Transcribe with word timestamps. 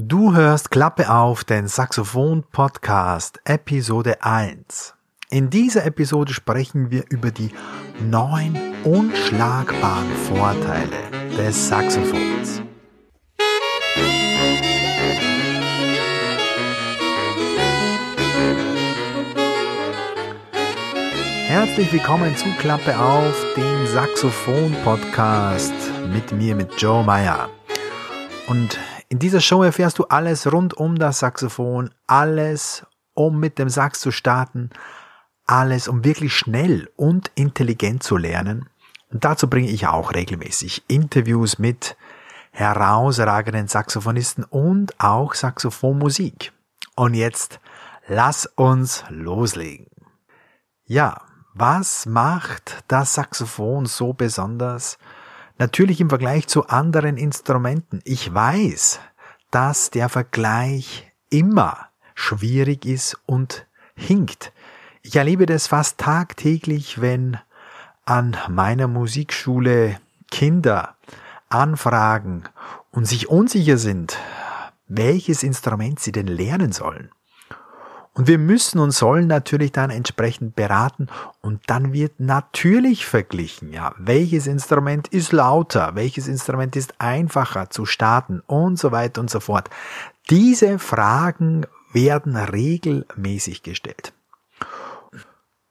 Du 0.00 0.32
hörst 0.32 0.70
Klappe 0.70 1.10
auf, 1.12 1.42
den 1.42 1.66
Saxophon 1.66 2.44
Podcast, 2.52 3.40
Episode 3.44 4.22
1. 4.22 4.94
In 5.28 5.50
dieser 5.50 5.84
Episode 5.84 6.32
sprechen 6.32 6.92
wir 6.92 7.02
über 7.08 7.32
die 7.32 7.50
neun 8.08 8.56
unschlagbaren 8.84 10.14
Vorteile 10.28 10.96
des 11.36 11.68
Saxophons. 11.68 12.62
Herzlich 21.48 21.92
willkommen 21.92 22.36
zu 22.36 22.46
Klappe 22.60 22.96
auf, 22.96 23.46
dem 23.56 23.86
Saxophon 23.88 24.76
Podcast 24.84 25.74
mit 26.12 26.30
mir, 26.30 26.54
mit 26.54 26.80
Joe 26.80 27.02
Meyer. 27.02 27.50
Und 28.46 28.78
in 29.08 29.18
dieser 29.18 29.40
Show 29.40 29.62
erfährst 29.62 29.98
du 29.98 30.04
alles 30.04 30.52
rund 30.52 30.74
um 30.74 30.96
das 30.96 31.20
Saxophon, 31.20 31.90
alles 32.06 32.86
um 33.14 33.40
mit 33.40 33.58
dem 33.58 33.68
Sax 33.68 34.00
zu 34.00 34.10
starten, 34.10 34.70
alles 35.46 35.88
um 35.88 36.04
wirklich 36.04 36.36
schnell 36.36 36.90
und 36.96 37.30
intelligent 37.34 38.02
zu 38.02 38.16
lernen. 38.16 38.68
Und 39.10 39.24
dazu 39.24 39.48
bringe 39.48 39.70
ich 39.70 39.86
auch 39.86 40.14
regelmäßig 40.14 40.84
Interviews 40.88 41.58
mit 41.58 41.96
herausragenden 42.50 43.66
Saxophonisten 43.66 44.44
und 44.44 44.98
auch 45.00 45.34
Saxophonmusik. 45.34 46.52
Und 46.94 47.14
jetzt 47.14 47.60
lass 48.06 48.46
uns 48.56 49.04
loslegen. 49.08 49.86
Ja, 50.84 51.22
was 51.54 52.06
macht 52.06 52.84
das 52.88 53.14
Saxophon 53.14 53.86
so 53.86 54.12
besonders? 54.12 54.98
Natürlich 55.58 56.00
im 56.00 56.08
Vergleich 56.08 56.46
zu 56.46 56.68
anderen 56.68 57.16
Instrumenten. 57.16 58.00
Ich 58.04 58.32
weiß, 58.32 59.00
dass 59.50 59.90
der 59.90 60.08
Vergleich 60.08 61.10
immer 61.30 61.88
schwierig 62.14 62.84
ist 62.84 63.18
und 63.26 63.66
hinkt. 63.94 64.52
Ich 65.02 65.16
erlebe 65.16 65.46
das 65.46 65.66
fast 65.66 65.98
tagtäglich, 65.98 67.00
wenn 67.00 67.38
an 68.04 68.36
meiner 68.48 68.88
Musikschule 68.88 70.00
Kinder 70.30 70.96
anfragen 71.48 72.44
und 72.90 73.06
sich 73.06 73.28
unsicher 73.28 73.78
sind, 73.78 74.18
welches 74.86 75.42
Instrument 75.42 76.00
sie 76.00 76.12
denn 76.12 76.26
lernen 76.26 76.72
sollen. 76.72 77.10
Und 78.14 78.26
wir 78.26 78.38
müssen 78.38 78.80
und 78.80 78.90
sollen 78.90 79.28
natürlich 79.28 79.72
dann 79.72 79.90
entsprechend 79.90 80.56
beraten 80.56 81.06
und 81.40 81.62
dann 81.68 81.92
wird 81.92 82.18
natürlich 82.18 83.06
verglichen, 83.06 83.72
ja, 83.72 83.94
welches 83.96 84.46
Instrument 84.46 85.08
ist 85.08 85.32
lauter, 85.32 85.94
welches 85.94 86.26
Instrument 86.26 86.74
ist 86.74 86.94
einfacher 86.98 87.70
zu 87.70 87.86
starten 87.86 88.42
und 88.46 88.78
so 88.78 88.90
weiter 88.90 89.20
und 89.20 89.30
so 89.30 89.38
fort. 89.40 89.70
Diese 90.30 90.78
Fragen 90.78 91.66
werden 91.92 92.36
regelmäßig 92.36 93.62
gestellt. 93.62 94.12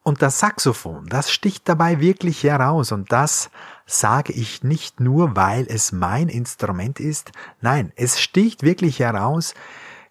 Und 0.08 0.22
das 0.22 0.40
Saxophon, 0.40 1.06
das 1.08 1.30
sticht 1.30 1.68
dabei 1.68 2.00
wirklich 2.00 2.42
heraus 2.44 2.94
und 2.94 3.12
das 3.12 3.50
sage 3.86 4.32
ich 4.32 4.64
nicht 4.64 5.02
nur, 5.02 5.36
weil 5.36 5.66
es 5.68 5.92
mein 5.92 6.30
Instrument 6.30 7.02
ist, 7.02 7.34
nein, 7.60 7.92
es 7.98 8.22
sticht 8.22 8.64
wirklich 8.64 9.00
heraus, 9.00 9.54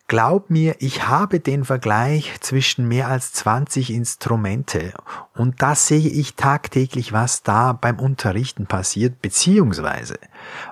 Glaub 0.08 0.50
mir, 0.50 0.76
ich 0.78 1.08
habe 1.08 1.40
den 1.40 1.64
Vergleich 1.64 2.40
zwischen 2.40 2.86
mehr 2.86 3.08
als 3.08 3.32
20 3.32 3.92
Instrumente 3.92 4.92
und 5.34 5.62
das 5.62 5.88
sehe 5.88 6.08
ich 6.08 6.36
tagtäglich, 6.36 7.12
was 7.12 7.42
da 7.42 7.72
beim 7.72 7.98
Unterrichten 7.98 8.66
passiert, 8.66 9.20
beziehungsweise 9.20 10.20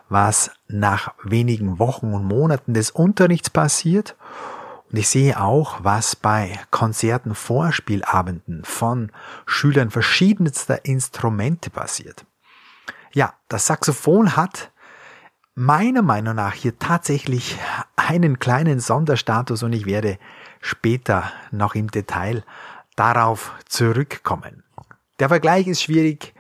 was 0.09 0.53
nach 0.69 1.15
wenigen 1.25 1.81
Wochen 1.81 2.15
und 2.15 2.25
Monaten 2.25 2.75
des 2.75 2.93
Unterrichts 2.93 3.51
passiert. 3.51 4.15
Und 4.93 4.99
ich 4.99 5.09
sehe 5.09 5.41
auch, 5.41 5.83
was 5.83 6.15
bei 6.15 6.57
Konzerten, 6.71 7.35
Vorspielabenden 7.35 8.65
von 8.65 9.11
Schülern 9.47 9.91
verschiedenster 9.91 10.85
Instrumente 10.85 11.71
passiert. 11.71 12.25
Ja, 13.13 13.35
das 13.49 13.67
Saxophon 13.67 14.37
hat 14.37 14.71
meiner 15.57 16.03
Meinung 16.03 16.37
nach 16.37 16.53
hier 16.53 16.79
tatsächlich 16.79 17.59
einen 18.09 18.39
kleinen 18.39 18.81
Sonderstatus 18.81 19.63
und 19.63 19.73
ich 19.73 19.87
werde 19.87 20.19
später 20.61 21.33
noch 21.51 21.75
im 21.75 21.91
Detail 21.91 22.43
darauf 22.97 23.53
zurückkommen. 23.67 24.63
Der 25.19 25.29
Vergleich 25.29 25.67
ist 25.67 25.83
schwierig, 25.83 26.35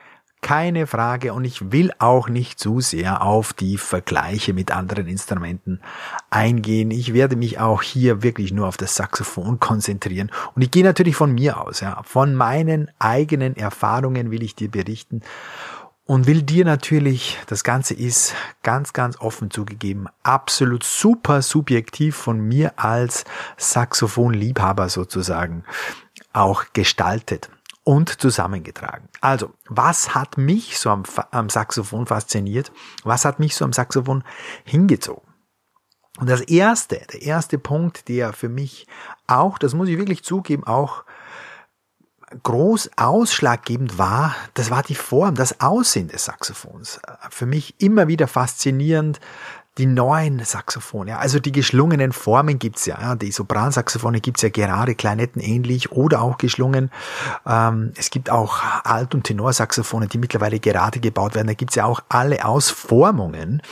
keine 0.45 0.87
Frage 0.87 1.33
und 1.33 1.45
ich 1.47 1.73
will 1.73 1.91
auch 1.99 2.29
nicht 2.29 2.61
zu 2.61 2.81
sehr 2.81 3.23
auf 3.23 3.55
die 3.55 3.79
Vergleiche 3.79 4.53
mit 4.53 4.71
anderen 4.73 5.07
Instrumenten 5.07 5.81
eingehen. 6.29 6.91
Ich 6.91 7.15
werde 7.15 7.35
mich 7.35 7.61
auch 7.61 7.81
hier 7.81 8.23
wirklich 8.23 8.53
nur 8.53 8.69
auf 8.69 8.77
das 8.77 8.95
Saxophon 8.95 9.59
konzentrieren 9.59 10.31
und 10.55 10.61
ich 10.61 10.71
gehe 10.71 10.85
natürlich 10.85 11.17
von 11.17 11.33
mir 11.33 11.59
aus, 11.63 11.81
ja, 11.81 12.03
von 12.05 12.35
meinen 12.35 12.91
eigenen 12.99 13.57
Erfahrungen 13.57 14.31
will 14.31 14.43
ich 14.43 14.55
dir 14.55 14.71
berichten 14.71 15.23
und 16.06 16.26
will 16.26 16.42
dir 16.42 16.65
natürlich, 16.65 17.38
das 17.47 17.65
Ganze 17.65 17.94
ist 17.94 18.34
ganz, 18.62 18.92
ganz 18.92 19.19
offen 19.20 19.50
zugegeben, 19.50 20.06
absolut 20.22 20.84
super 20.84 21.41
subjektiv 21.41 22.16
von 22.16 22.41
mir 22.41 22.78
als 22.78 23.25
Saxophonliebhaber 23.56 24.88
sozusagen 24.88 25.65
auch 26.32 26.65
gestaltet 26.72 27.50
und 27.84 28.20
zusammengetragen. 28.20 29.09
Also, 29.20 29.53
was 29.69 30.15
hat 30.15 30.37
mich 30.37 30.78
so 30.78 30.91
am, 30.91 31.04
am 31.31 31.48
Saxophon 31.48 32.06
fasziniert? 32.06 32.72
Was 33.04 33.25
hat 33.25 33.38
mich 33.38 33.54
so 33.54 33.65
am 33.65 33.72
Saxophon 33.72 34.25
hingezogen? 34.65 35.34
Und 36.19 36.31
das 36.31 36.42
erste, 36.42 37.00
der 37.12 37.22
erste 37.22 37.59
Punkt, 37.59 38.09
der 38.09 38.32
für 38.32 38.48
mich 38.48 38.86
auch, 39.26 39.59
das 39.59 39.75
muss 39.75 39.88
ich 39.88 39.98
wirklich 39.98 40.22
zugeben, 40.22 40.65
auch 40.65 41.04
groß 42.43 42.91
ausschlaggebend 42.97 43.99
war, 43.99 44.34
das 44.55 44.71
war 44.71 44.83
die 44.83 44.95
Form, 44.95 45.34
das 45.34 45.61
Aussehen 45.61 46.09
des 46.09 46.25
Saxophons. 46.25 47.00
Für 47.31 47.47
mich 47.47 47.75
immer 47.78 48.09
wieder 48.09 48.28
faszinierend, 48.28 49.21
die 49.78 49.87
neuen 49.87 50.45
Saxophone, 50.45 51.11
also 51.11 51.41
die 51.41 51.50
geschlungenen 51.50 52.12
Formen 52.12 52.61
gibt's 52.61 52.87
ja, 52.87 53.00
ja 53.00 53.15
die 53.17 53.33
Sopransaxophone 53.33 54.21
gibt's 54.21 54.43
ja 54.43 54.49
gerade 54.49 54.95
Klarinetten 54.95 55.43
ähnlich 55.43 55.91
oder 55.91 56.22
auch 56.22 56.39
geschlungen. 56.39 56.93
Ähm, 57.45 57.93
es 57.97 58.11
gibt 58.11 58.31
auch 58.31 58.62
Alt- 58.84 59.16
und 59.16 59.25
Tenorsaxophone, 59.25 60.09
die 60.09 60.19
mittlerweile 60.19 60.61
gerade 60.61 61.01
gebaut 61.01 61.34
werden. 61.34 61.49
Da 61.49 61.55
gibt's 61.55 61.75
ja 61.75 61.87
auch 61.87 62.01
alle 62.09 62.45
Ausformungen. 62.45 63.62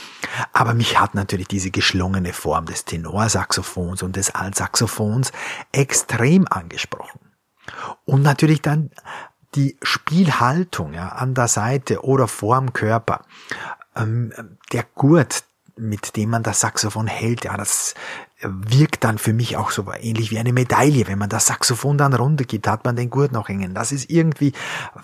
Aber 0.51 0.73
mich 0.73 0.99
hat 0.99 1.15
natürlich 1.15 1.47
diese 1.47 1.71
geschlungene 1.71 2.33
Form 2.33 2.65
des 2.65 2.83
Tenorsaxophons 2.83 4.03
und 4.03 4.17
des 4.17 4.35
Altsaxophons 4.35 5.31
extrem 5.71 6.47
angesprochen. 6.49 7.32
Und 8.05 8.21
natürlich 8.21 8.61
dann 8.61 8.91
die 9.55 9.77
Spielhaltung 9.81 10.93
ja, 10.93 11.09
an 11.09 11.33
der 11.33 11.47
Seite 11.47 12.03
oder 12.03 12.27
vorm 12.27 12.73
Körper. 12.73 13.21
Ähm, 13.95 14.33
der 14.71 14.85
Gurt, 14.95 15.43
mit 15.75 16.15
dem 16.15 16.31
man 16.31 16.43
das 16.43 16.59
Saxophon 16.59 17.07
hält, 17.07 17.45
ja, 17.45 17.57
das 17.57 17.93
wirkt 18.43 19.03
dann 19.03 19.17
für 19.17 19.33
mich 19.33 19.57
auch 19.57 19.71
so 19.71 19.85
ähnlich 19.99 20.31
wie 20.31 20.39
eine 20.39 20.53
Medaille. 20.53 21.07
Wenn 21.07 21.17
man 21.17 21.29
das 21.29 21.47
Saxophon 21.47 21.97
dann 21.97 22.13
runtergibt, 22.13 22.67
hat 22.67 22.85
man 22.85 22.95
den 22.95 23.09
Gurt 23.09 23.31
noch 23.31 23.49
hängen. 23.49 23.73
Das 23.73 23.91
ist 23.91 24.09
irgendwie 24.09 24.53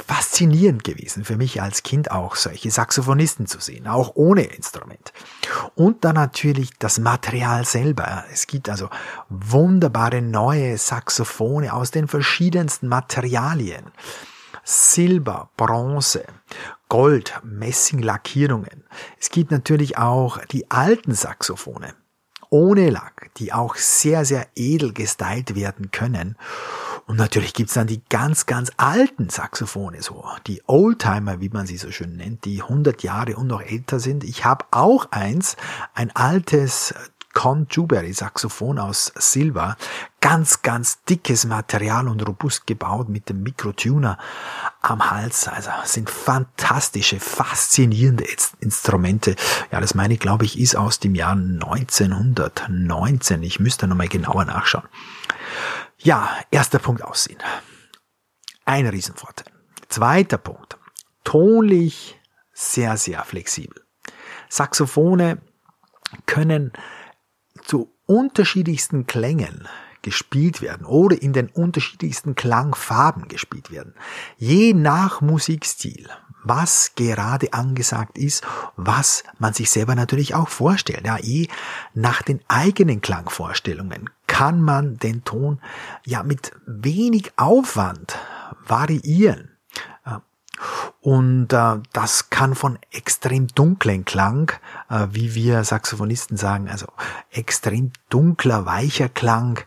faszinierend 0.05 0.83
gewesen 0.83 1.25
für 1.25 1.37
mich 1.37 1.61
als 1.61 1.83
Kind 1.83 2.11
auch, 2.11 2.35
solche 2.35 2.71
Saxophonisten 2.71 3.47
zu 3.47 3.59
sehen, 3.59 3.87
auch 3.87 4.11
ohne 4.15 4.43
Instrument. 4.43 5.13
Und 5.75 6.03
dann 6.03 6.15
natürlich 6.15 6.71
das 6.79 6.99
Material 6.99 7.65
selber. 7.65 8.25
Es 8.31 8.47
gibt 8.47 8.69
also 8.69 8.89
wunderbare 9.29 10.21
neue 10.21 10.77
Saxophone 10.77 11.69
aus 11.69 11.91
den 11.91 12.07
verschiedensten 12.07 12.87
Materialien. 12.87 13.85
Silber, 14.63 15.49
Bronze, 15.57 16.25
Gold, 16.89 17.39
Messinglackierungen. 17.43 18.83
Es 19.19 19.29
gibt 19.29 19.51
natürlich 19.51 19.97
auch 19.97 20.37
die 20.45 20.69
alten 20.69 21.13
Saxophone 21.13 21.93
ohne 22.49 22.89
Lack, 22.89 23.31
die 23.37 23.53
auch 23.53 23.75
sehr, 23.75 24.25
sehr 24.25 24.47
edel 24.55 24.93
gestylt 24.93 25.55
werden 25.55 25.91
können. 25.91 26.35
Und 27.05 27.17
natürlich 27.17 27.53
gibt's 27.53 27.73
dann 27.73 27.87
die 27.87 28.01
ganz, 28.09 28.45
ganz 28.45 28.71
alten 28.77 29.29
Saxophone, 29.29 30.01
so 30.01 30.23
die 30.45 30.61
Oldtimer, 30.67 31.41
wie 31.41 31.49
man 31.49 31.65
sie 31.65 31.77
so 31.77 31.89
schön 31.91 32.17
nennt, 32.17 32.45
die 32.45 32.61
100 32.61 33.01
Jahre 33.01 33.35
und 33.35 33.47
noch 33.47 33.61
älter 33.61 33.99
sind. 33.99 34.23
Ich 34.23 34.45
habe 34.45 34.65
auch 34.71 35.07
eins, 35.11 35.57
ein 35.95 36.15
altes 36.15 36.93
Con 37.33 37.67
Juberry 37.69 38.13
Saxophon 38.13 38.79
aus 38.79 39.11
Silber. 39.15 39.77
Ganz, 40.19 40.61
ganz 40.61 41.03
dickes 41.03 41.45
Material 41.45 42.07
und 42.07 42.27
robust 42.27 42.67
gebaut 42.67 43.09
mit 43.09 43.29
dem 43.29 43.43
Mikrotuner 43.43 44.17
am 44.81 45.11
Hals. 45.11 45.47
Also 45.47 45.69
sind 45.85 46.09
fantastische, 46.09 47.19
faszinierende 47.19 48.25
Instrumente. 48.59 49.35
Ja, 49.71 49.79
das 49.79 49.93
meine 49.93 50.15
ich, 50.15 50.19
glaube 50.19 50.45
ich, 50.45 50.59
ist 50.59 50.75
aus 50.75 50.99
dem 50.99 51.15
Jahr 51.15 51.33
1919. 51.33 53.43
Ich 53.43 53.59
müsste 53.59 53.87
nochmal 53.87 54.07
genauer 54.07 54.45
nachschauen. 54.45 54.87
Ja, 55.97 56.29
erster 56.51 56.79
Punkt 56.79 57.03
Aussehen. 57.03 57.39
Ein 58.65 58.87
Riesenvorteil. 58.87 59.51
Zweiter 59.87 60.37
Punkt. 60.37 60.77
Tonlich 61.23 62.19
sehr, 62.53 62.97
sehr 62.97 63.23
flexibel. 63.23 63.83
Saxophone 64.49 65.41
können 66.25 66.73
zu 67.69 67.93
unterschiedlichsten 68.07 69.05
Klängen 69.05 69.67
gespielt 70.01 70.63
werden 70.63 70.87
oder 70.87 71.21
in 71.21 71.33
den 71.33 71.49
unterschiedlichsten 71.49 72.33
Klangfarben 72.33 73.27
gespielt 73.27 73.69
werden. 73.69 73.93
Je 74.37 74.73
nach 74.73 75.21
Musikstil, 75.21 76.09
was 76.43 76.93
gerade 76.95 77.53
angesagt 77.53 78.17
ist, 78.17 78.43
was 78.75 79.23
man 79.37 79.53
sich 79.53 79.69
selber 79.69 79.93
natürlich 79.93 80.33
auch 80.33 80.49
vorstellt. 80.49 81.05
Ja, 81.05 81.19
je 81.19 81.47
nach 81.93 82.23
den 82.23 82.39
eigenen 82.47 83.01
Klangvorstellungen 83.01 84.09
kann 84.25 84.63
man 84.63 84.97
den 84.97 85.23
Ton 85.23 85.61
ja 86.05 86.23
mit 86.23 86.53
wenig 86.65 87.33
Aufwand 87.35 88.17
variieren. 88.65 89.48
Und 91.01 91.53
äh, 91.53 91.77
das 91.93 92.29
kann 92.29 92.55
von 92.55 92.77
extrem 92.91 93.47
dunklen 93.47 94.03
Klang, 94.03 94.51
äh, 94.89 95.07
wie 95.11 95.33
wir 95.33 95.63
Saxophonisten 95.63 96.35
sagen, 96.35 96.69
also 96.69 96.87
extrem 97.31 97.91
dunkler, 98.09 98.65
weicher 98.65 99.07
Klang, 99.07 99.61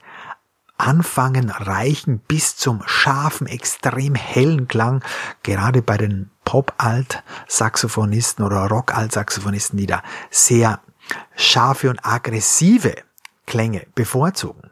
anfangen, 0.76 1.48
reichen 1.50 2.18
bis 2.18 2.56
zum 2.56 2.82
scharfen, 2.86 3.46
extrem 3.46 4.14
hellen 4.14 4.68
Klang, 4.68 5.02
gerade 5.42 5.80
bei 5.80 5.96
den 5.96 6.30
Pop-Alt-Saxophonisten 6.44 8.44
oder 8.44 8.66
Rock-Alt-Saxophonisten, 8.66 9.78
die 9.78 9.86
da 9.86 10.02
sehr 10.30 10.80
scharfe 11.36 11.88
und 11.88 12.04
aggressive 12.04 12.96
Klänge 13.46 13.86
bevorzugen. 13.94 14.71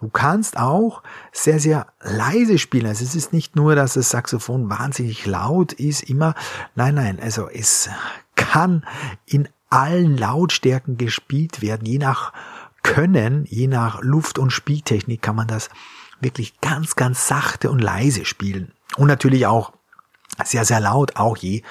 Du 0.00 0.08
kannst 0.08 0.56
auch 0.58 1.02
sehr, 1.32 1.60
sehr 1.60 1.86
leise 2.00 2.58
spielen. 2.58 2.86
Also 2.86 3.04
es 3.04 3.14
ist 3.14 3.32
nicht 3.32 3.56
nur, 3.56 3.74
dass 3.74 3.94
das 3.94 4.10
Saxophon 4.10 4.70
wahnsinnig 4.70 5.26
laut 5.26 5.72
ist, 5.72 6.02
immer. 6.02 6.34
Nein, 6.74 6.94
nein, 6.94 7.18
also 7.20 7.48
es 7.48 7.90
kann 8.36 8.84
in 9.26 9.48
allen 9.70 10.16
Lautstärken 10.16 10.96
gespielt 10.96 11.60
werden, 11.60 11.86
je 11.86 11.98
nach 11.98 12.32
Können, 12.82 13.44
je 13.44 13.66
nach 13.66 14.00
Luft- 14.02 14.38
und 14.38 14.50
Spieltechnik 14.50 15.20
kann 15.20 15.36
man 15.36 15.48
das 15.48 15.68
wirklich 16.20 16.60
ganz, 16.60 16.96
ganz 16.96 17.28
sachte 17.28 17.70
und 17.70 17.80
leise 17.80 18.24
spielen. 18.24 18.72
Und 18.96 19.08
natürlich 19.08 19.46
auch 19.46 19.72
sehr, 20.44 20.64
sehr 20.64 20.80
laut, 20.80 21.16
auch 21.16 21.36
je 21.36 21.62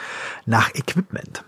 nach 0.45 0.73
Equipment. 0.75 1.43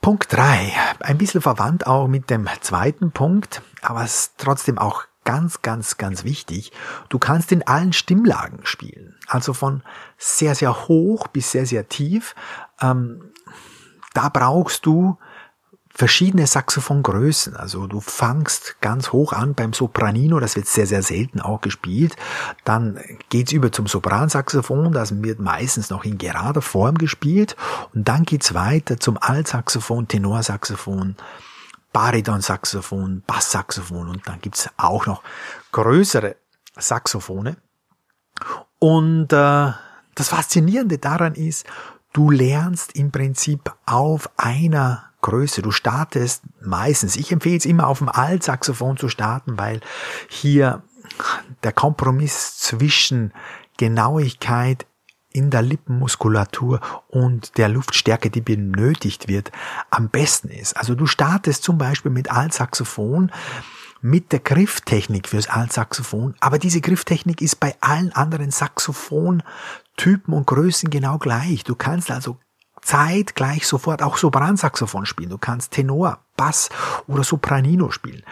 Punkt 0.00 0.32
drei, 0.32 0.72
Ein 1.00 1.16
bisschen 1.16 1.40
verwandt 1.40 1.86
auch 1.86 2.08
mit 2.08 2.28
dem 2.28 2.48
zweiten 2.60 3.12
Punkt, 3.12 3.62
aber 3.82 4.04
es 4.04 4.14
ist 4.14 4.32
trotzdem 4.38 4.78
auch 4.78 5.04
ganz, 5.24 5.62
ganz, 5.62 5.98
ganz 5.98 6.24
wichtig. 6.24 6.72
Du 7.08 7.18
kannst 7.18 7.52
in 7.52 7.66
allen 7.66 7.92
Stimmlagen 7.92 8.60
spielen. 8.64 9.16
Also 9.26 9.52
von 9.52 9.82
sehr, 10.18 10.54
sehr 10.54 10.88
hoch 10.88 11.28
bis 11.28 11.52
sehr, 11.52 11.66
sehr 11.66 11.88
tief. 11.88 12.34
Ähm, 12.80 13.32
da 14.14 14.28
brauchst 14.28 14.84
du 14.86 15.18
verschiedene 15.94 16.46
Saxophongrößen. 16.46 17.54
Also 17.54 17.86
du 17.86 18.00
fangst 18.00 18.76
ganz 18.80 19.12
hoch 19.12 19.32
an 19.32 19.54
beim 19.54 19.72
Sopranino, 19.72 20.40
das 20.40 20.56
wird 20.56 20.66
sehr, 20.66 20.86
sehr 20.86 21.02
selten 21.02 21.40
auch 21.40 21.60
gespielt. 21.60 22.16
Dann 22.64 22.98
geht's 23.28 23.52
über 23.52 23.72
zum 23.72 23.86
Sopransaxophon, 23.86 24.92
das 24.92 25.22
wird 25.22 25.38
meistens 25.38 25.90
noch 25.90 26.04
in 26.04 26.18
gerader 26.18 26.62
Form 26.62 26.96
gespielt. 26.96 27.56
Und 27.94 28.08
dann 28.08 28.24
geht's 28.24 28.54
weiter 28.54 28.98
zum 28.98 29.18
Altsaxophon, 29.20 30.08
Tenorsaxophon, 30.08 31.16
Baritonsaxophon, 31.92 33.22
Basssaxophon 33.26 34.08
und 34.08 34.26
dann 34.26 34.40
gibt's 34.40 34.68
auch 34.76 35.06
noch 35.06 35.22
größere 35.72 36.36
Saxophone. 36.76 37.56
Und 38.78 39.32
äh, 39.32 39.72
das 40.14 40.28
Faszinierende 40.28 40.98
daran 40.98 41.34
ist, 41.34 41.66
du 42.12 42.30
lernst 42.30 42.96
im 42.96 43.10
Prinzip 43.10 43.72
auf 43.86 44.30
einer 44.36 45.04
Größe. 45.20 45.62
Du 45.62 45.70
startest 45.70 46.42
meistens, 46.60 47.16
ich 47.16 47.30
empfehle 47.32 47.56
es 47.56 47.64
immer 47.64 47.86
auf 47.86 47.98
dem 47.98 48.08
Altsaxophon 48.08 48.96
zu 48.96 49.08
starten, 49.08 49.56
weil 49.58 49.80
hier 50.28 50.82
der 51.62 51.72
Kompromiss 51.72 52.58
zwischen 52.58 53.32
Genauigkeit 53.76 54.86
in 55.32 55.50
der 55.50 55.62
Lippenmuskulatur 55.62 56.80
und 57.08 57.56
der 57.58 57.68
Luftstärke, 57.68 58.30
die 58.30 58.40
benötigt 58.40 59.28
wird, 59.28 59.52
am 59.90 60.08
besten 60.08 60.48
ist. 60.48 60.76
Also 60.76 60.94
du 60.94 61.06
startest 61.06 61.62
zum 61.62 61.78
Beispiel 61.78 62.10
mit 62.10 62.30
Altsaxophon, 62.30 63.32
mit 64.00 64.32
der 64.32 64.40
Grifftechnik 64.40 65.28
fürs 65.28 65.48
Altsaxophon, 65.48 66.34
aber 66.40 66.58
diese 66.58 66.80
Grifftechnik 66.80 67.40
ist 67.40 67.60
bei 67.60 67.76
allen 67.80 68.12
anderen 68.12 68.50
Saxophontypen 68.50 70.34
und 70.34 70.46
Größen 70.46 70.90
genau 70.90 71.18
gleich. 71.18 71.62
Du 71.64 71.76
kannst 71.76 72.10
also 72.10 72.38
zeitgleich 72.82 73.66
sofort 73.66 74.02
auch 74.02 74.16
Sopransaxophon 74.16 75.06
spielen. 75.06 75.30
Du 75.30 75.38
kannst 75.38 75.70
Tenor, 75.70 76.24
Bass 76.36 76.68
oder 77.06 77.22
Sopranino 77.22 77.90
spielen. 77.90 78.24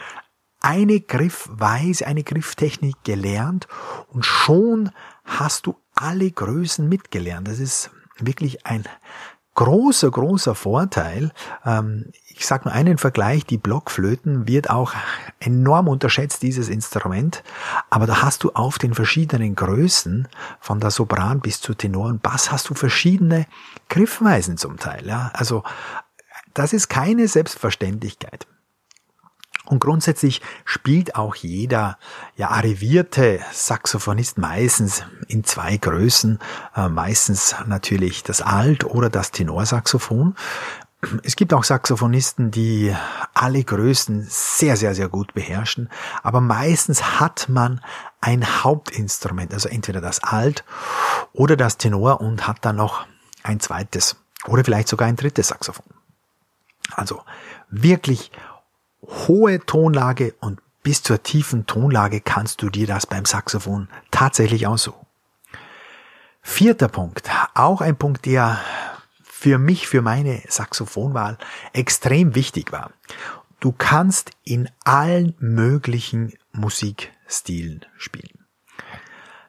Eine 0.61 1.01
Griffweise, 1.01 2.07
eine 2.07 2.25
Grifftechnik 2.25 2.97
gelernt 3.05 3.67
und 4.09 4.27
schon 4.27 4.91
hast 5.25 5.67
du 5.67 5.77
alle 5.95 6.31
Größen 6.31 6.89
mitgelernt. 6.89 7.49
Das 7.49 7.59
ist 7.59 7.91
wirklich 8.19 8.67
ein 8.67 8.85
großer, 9.55 10.11
großer 10.11 10.55
Vorteil. 10.55 11.33
Ähm, 11.65 12.13
ich 12.29 12.47
sage 12.47 12.65
nur 12.65 12.75
einen 12.75 12.97
Vergleich, 12.97 13.45
die 13.45 13.59
Blockflöten 13.59 14.49
wird 14.49 14.71
auch 14.71 14.95
enorm 15.41 15.89
unterschätzt, 15.89 16.43
dieses 16.43 16.69
Instrument, 16.69 17.43
aber 17.91 18.07
da 18.07 18.23
hast 18.23 18.45
du 18.45 18.53
auf 18.53 18.79
den 18.79 18.95
verschiedenen 18.95 19.55
Größen, 19.55 20.29
von 20.61 20.81
der 20.81 20.91
Sopran 20.91 21.41
bis 21.41 21.61
zu 21.61 21.75
Tenor 21.75 22.07
und 22.07 22.23
Bass, 22.23 22.51
hast 22.51 22.71
du 22.71 22.75
verschiedene 22.75 23.47
Griffweisen 23.89 24.57
zum 24.57 24.79
Teil. 24.79 25.11
Also 25.35 25.63
das 26.55 26.73
ist 26.73 26.89
keine 26.89 27.29
Selbstverständlichkeit. 27.29 28.47
Und 29.71 29.79
grundsätzlich 29.79 30.43
spielt 30.65 31.15
auch 31.15 31.37
jeder 31.37 31.97
ja 32.35 32.51
arrivierte 32.51 33.39
Saxophonist 33.53 34.37
meistens 34.37 35.05
in 35.29 35.45
zwei 35.45 35.77
Größen, 35.77 36.41
äh, 36.75 36.89
meistens 36.89 37.55
natürlich 37.67 38.25
das 38.25 38.43
Alt- 38.43 38.85
oder 38.85 39.11
das 39.11 39.31
Tenorsaxophon. 39.31 40.35
Es 41.23 41.37
gibt 41.37 41.55
auch 41.55 41.63
Saxophonisten, 41.63 42.51
die 42.51 42.93
alle 43.33 43.63
Größen 43.63 44.27
sehr, 44.29 44.77
sehr, 44.77 44.97
sehr 44.97 45.09
gut 45.09 45.35
beherrschen, 45.35 45.89
aber 46.25 46.41
meistens 46.41 47.21
hat 47.21 47.49
man 47.49 47.81
ein 48.21 48.65
Hauptinstrument, 48.65 49.55
also 49.55 49.69
entweder 49.69 50.01
das 50.01 50.21
Alt 50.25 50.65
oder 51.33 51.57
das 51.57 51.79
Tenor 51.79 52.21
und 52.21 52.49
hat 52.49 52.65
dann 52.65 52.75
noch 52.75 53.07
ein 53.45 53.61
zweites 53.61 54.17
oder 54.49 54.65
vielleicht 54.65 54.89
sogar 54.89 55.07
ein 55.07 55.17
drittes 55.17 55.49
Saxophon. 55.49 55.87
Also 56.97 57.23
wirklich 57.71 58.33
hohe 59.03 59.61
Tonlage 59.65 60.35
und 60.41 60.61
bis 60.83 61.03
zur 61.03 61.23
tiefen 61.23 61.67
Tonlage 61.67 62.21
kannst 62.21 62.63
du 62.63 62.71
dir 62.71 62.87
das 62.87 63.07
beim 63.07 63.25
Saxophon 63.25 63.89
tatsächlich 64.11 64.67
aussuchen. 64.67 65.07
Vierter 66.43 66.89
Punkt, 66.89 67.29
auch 67.55 67.81
ein 67.81 67.97
Punkt, 67.97 68.25
der 68.25 68.59
für 69.23 69.59
mich, 69.59 69.87
für 69.87 70.03
meine 70.03 70.43
Saxophonwahl 70.49 71.39
extrem 71.73 72.35
wichtig 72.35 72.73
war. 72.73 72.93
Du 73.61 73.73
kannst 73.73 74.31
in 74.45 74.71
allen 74.85 75.35
möglichen 75.39 76.33
Musikstilen 76.53 77.85
spielen. 77.97 78.41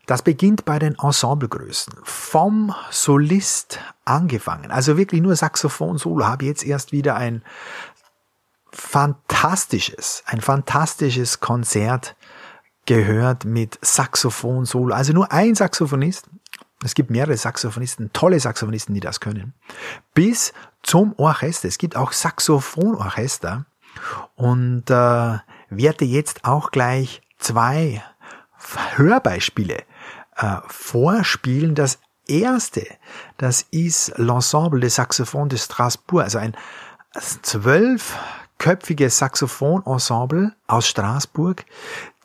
Das 0.05 0.23
beginnt 0.23 0.65
bei 0.65 0.79
den 0.79 0.95
Ensemblegrößen. 1.01 1.93
Vom 2.03 2.75
Solist 2.89 3.79
angefangen. 4.03 4.69
Also 4.71 4.97
wirklich 4.97 5.21
nur 5.21 5.35
Saxophon 5.35 5.97
Solo. 5.97 6.25
Habe 6.25 6.45
jetzt 6.45 6.65
erst 6.65 6.91
wieder 6.91 7.15
ein 7.15 7.43
fantastisches, 8.71 10.23
ein 10.25 10.41
fantastisches 10.41 11.39
Konzert 11.39 12.15
gehört 12.85 13.45
mit 13.45 13.77
Saxophon 13.81 14.65
Solo. 14.65 14.95
Also 14.95 15.13
nur 15.13 15.31
ein 15.31 15.55
Saxophonist. 15.55 16.27
Es 16.83 16.95
gibt 16.95 17.11
mehrere 17.11 17.37
Saxophonisten, 17.37 18.11
tolle 18.11 18.39
Saxophonisten, 18.39 18.95
die 18.95 19.01
das 19.01 19.19
können. 19.19 19.53
Bis 20.15 20.51
zum 20.81 21.13
Orchester. 21.17 21.67
Es 21.67 21.77
gibt 21.77 21.95
auch 21.95 22.11
Saxophonorchester. 22.11 23.65
Und 24.35 24.89
äh, 24.89 25.37
werde 25.69 26.05
jetzt 26.05 26.43
auch 26.43 26.71
gleich 26.71 27.21
zwei 27.37 28.03
Hörbeispiele 28.95 29.83
äh, 30.37 30.57
vorspielen. 30.67 31.75
Das 31.75 31.99
erste, 32.27 32.87
das 33.37 33.65
ist 33.71 34.17
L'Ensemble 34.17 34.79
des 34.79 34.95
Saxophones 34.95 35.49
de 35.49 35.59
Strasbourg, 35.59 36.23
also 36.23 36.37
ein 36.37 36.55
zwölf 37.41 38.17
köpfiges 38.61 39.17
Saxophonensemble 39.17 40.53
aus 40.67 40.87
Straßburg, 40.87 41.65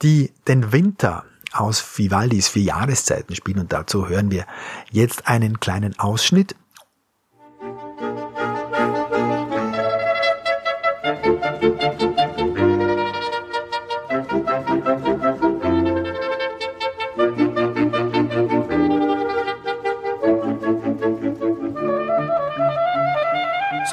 die 0.02 0.34
den 0.46 0.70
Winter 0.70 1.24
aus 1.54 1.82
Vivaldis 1.96 2.48
vier 2.48 2.64
Jahreszeiten 2.64 3.34
spielen. 3.34 3.60
Und 3.60 3.72
dazu 3.72 4.06
hören 4.06 4.30
wir 4.30 4.44
jetzt 4.90 5.26
einen 5.28 5.60
kleinen 5.60 5.98
Ausschnitt 5.98 6.54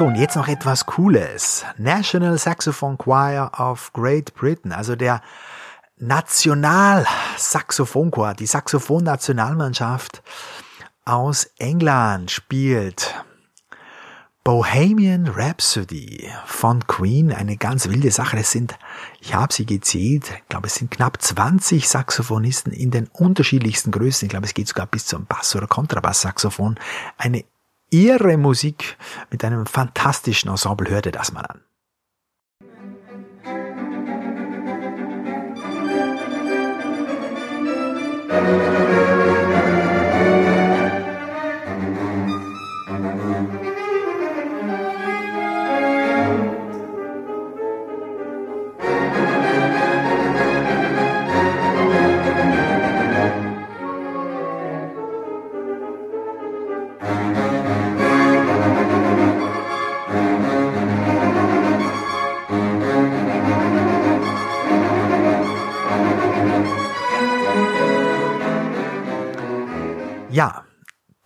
So, 0.04 0.08
und 0.08 0.16
jetzt 0.16 0.36
noch 0.36 0.50
etwas 0.50 0.86
Cooles. 0.86 1.64
National 1.78 2.38
Saxophone 2.38 2.98
Choir 2.98 3.50
of 3.58 3.94
Great 3.94 4.34
Britain, 4.34 4.74
also 4.74 4.98
der 4.98 5.22
Nationalsaxophonchor, 5.96 8.34
die 8.34 8.46
Saxophon-Nationalmannschaft 8.46 10.22
aus 11.06 11.46
England 11.58 12.32
spielt 12.32 13.16
Bohemian 14.44 15.30
Rhapsody 15.30 16.30
von 16.46 16.86
Queen, 16.86 17.32
eine 17.32 17.56
ganz 17.56 17.88
wilde 17.88 18.12
Sache. 18.12 18.40
Es 18.40 18.52
sind, 18.52 18.78
ich 19.22 19.34
habe 19.34 19.54
sie 19.54 19.66
gezählt, 19.66 20.34
ich 20.36 20.50
glaube, 20.50 20.68
es 20.68 20.76
sind 20.76 20.92
knapp 20.92 21.22
20 21.22 21.88
Saxophonisten 21.88 22.74
in 22.74 22.92
den 22.92 23.08
unterschiedlichsten 23.08 23.92
Größen. 23.92 24.26
Ich 24.26 24.32
glaube, 24.32 24.46
es 24.46 24.54
geht 24.54 24.68
sogar 24.68 24.86
bis 24.86 25.06
zum 25.06 25.28
Bass- 25.28 25.56
oder 25.56 25.68
Kontrabass-Saxophon. 25.68 26.78
Eine 27.18 27.46
ihre 27.94 28.38
Musik 28.38 28.98
mit 29.30 29.46
einem 29.46 29.66
fantastischen 29.66 30.50
Ensemble. 30.50 30.90
Hörte 30.90 31.12
das 31.12 31.32
mal 31.32 31.46
an. 31.46 31.62
Ja, 38.30 38.83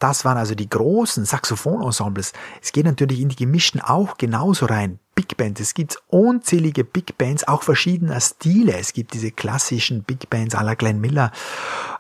das 0.08 0.24
waren 0.24 0.38
also 0.38 0.56
die 0.56 0.70
großen 0.70 1.26
Saxophonensembles. 1.26 2.32
Es 2.62 2.72
geht 2.72 2.86
natürlich 2.86 3.20
in 3.20 3.28
die 3.28 3.36
gemischten 3.36 3.82
auch 3.82 4.18
genauso 4.18 4.66
rein. 4.66 5.00
Big 5.16 5.36
Band. 5.36 5.60
Es 5.60 5.74
gibt 5.74 6.02
unzählige 6.08 6.86
Big 6.86 7.18
Bands, 7.18 7.46
auch 7.46 7.64
verschiedener 7.64 8.22
Stile. 8.22 8.78
Es 8.78 8.94
gibt 8.94 9.14
diese 9.14 9.32
klassischen 9.32 10.04
Big 10.04 10.30
Bands 10.30 10.56
à 10.56 10.64
la 10.64 10.76
Glenn 10.76 11.02
Miller, 11.02 11.32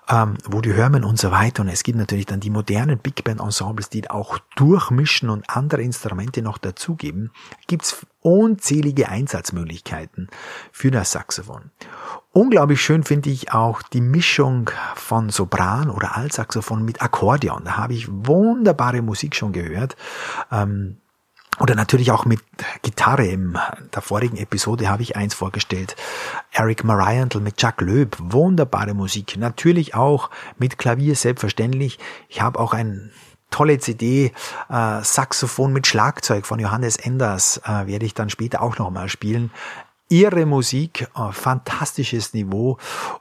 ähm, 0.09 0.37
Woody 0.45 0.71
Herman 0.71 1.03
und 1.03 1.19
so 1.19 1.31
weiter. 1.31 1.61
Und 1.61 1.69
es 1.69 1.83
gibt 1.83 1.97
natürlich 1.97 2.25
dann 2.25 2.39
die 2.39 2.49
modernen 2.49 2.97
Big 2.97 3.23
Band 3.23 3.39
Ensembles, 3.39 3.89
die 3.89 4.09
auch 4.09 4.39
durchmischen 4.55 5.29
und 5.29 5.49
andere 5.49 5.81
Instrumente 5.81 6.41
noch 6.41 6.57
dazugeben. 6.57 7.31
Gibt's 7.67 8.05
unzählige 8.21 9.09
Einsatzmöglichkeiten 9.09 10.27
für 10.71 10.91
das 10.91 11.11
Saxophon. 11.11 11.71
Unglaublich 12.33 12.81
schön 12.81 13.03
finde 13.03 13.29
ich 13.29 13.53
auch 13.53 13.81
die 13.81 14.01
Mischung 14.01 14.69
von 14.95 15.29
Sopran 15.29 15.89
oder 15.89 16.17
Altsaxophon 16.17 16.83
mit 16.83 17.01
Akkordeon. 17.01 17.63
Da 17.65 17.77
habe 17.77 17.93
ich 17.93 18.07
wunderbare 18.09 19.01
Musik 19.01 19.35
schon 19.35 19.53
gehört. 19.53 19.95
Ähm, 20.51 20.97
oder 21.59 21.75
natürlich 21.75 22.11
auch 22.11 22.25
mit 22.25 22.39
Gitarre. 22.81 23.25
In 23.25 23.57
der 23.93 24.01
vorigen 24.01 24.37
Episode 24.37 24.89
habe 24.89 25.03
ich 25.03 25.15
eins 25.15 25.33
vorgestellt. 25.33 25.95
Eric 26.51 26.83
Marienthal 26.83 27.41
mit 27.41 27.57
Chuck 27.57 27.81
Loeb. 27.81 28.15
Wunderbare 28.19 28.93
Musik. 28.93 29.37
Natürlich 29.37 29.95
auch 29.95 30.29
mit 30.57 30.77
Klavier, 30.77 31.15
selbstverständlich. 31.15 31.99
Ich 32.29 32.41
habe 32.41 32.59
auch 32.59 32.73
ein 32.73 33.11
tolle 33.49 33.79
CD, 33.79 34.33
äh, 34.69 35.03
Saxophon 35.03 35.71
mit 35.71 35.87
Schlagzeug 35.87 36.45
von 36.45 36.59
Johannes 36.59 36.97
Enders, 36.97 37.61
äh, 37.65 37.87
werde 37.87 38.05
ich 38.05 38.13
dann 38.13 38.29
später 38.29 38.61
auch 38.61 38.77
nochmal 38.77 39.07
spielen 39.09 39.51
ihre 40.09 40.45
Musik, 40.45 41.07
fantastisches 41.31 42.33
Niveau 42.33 42.77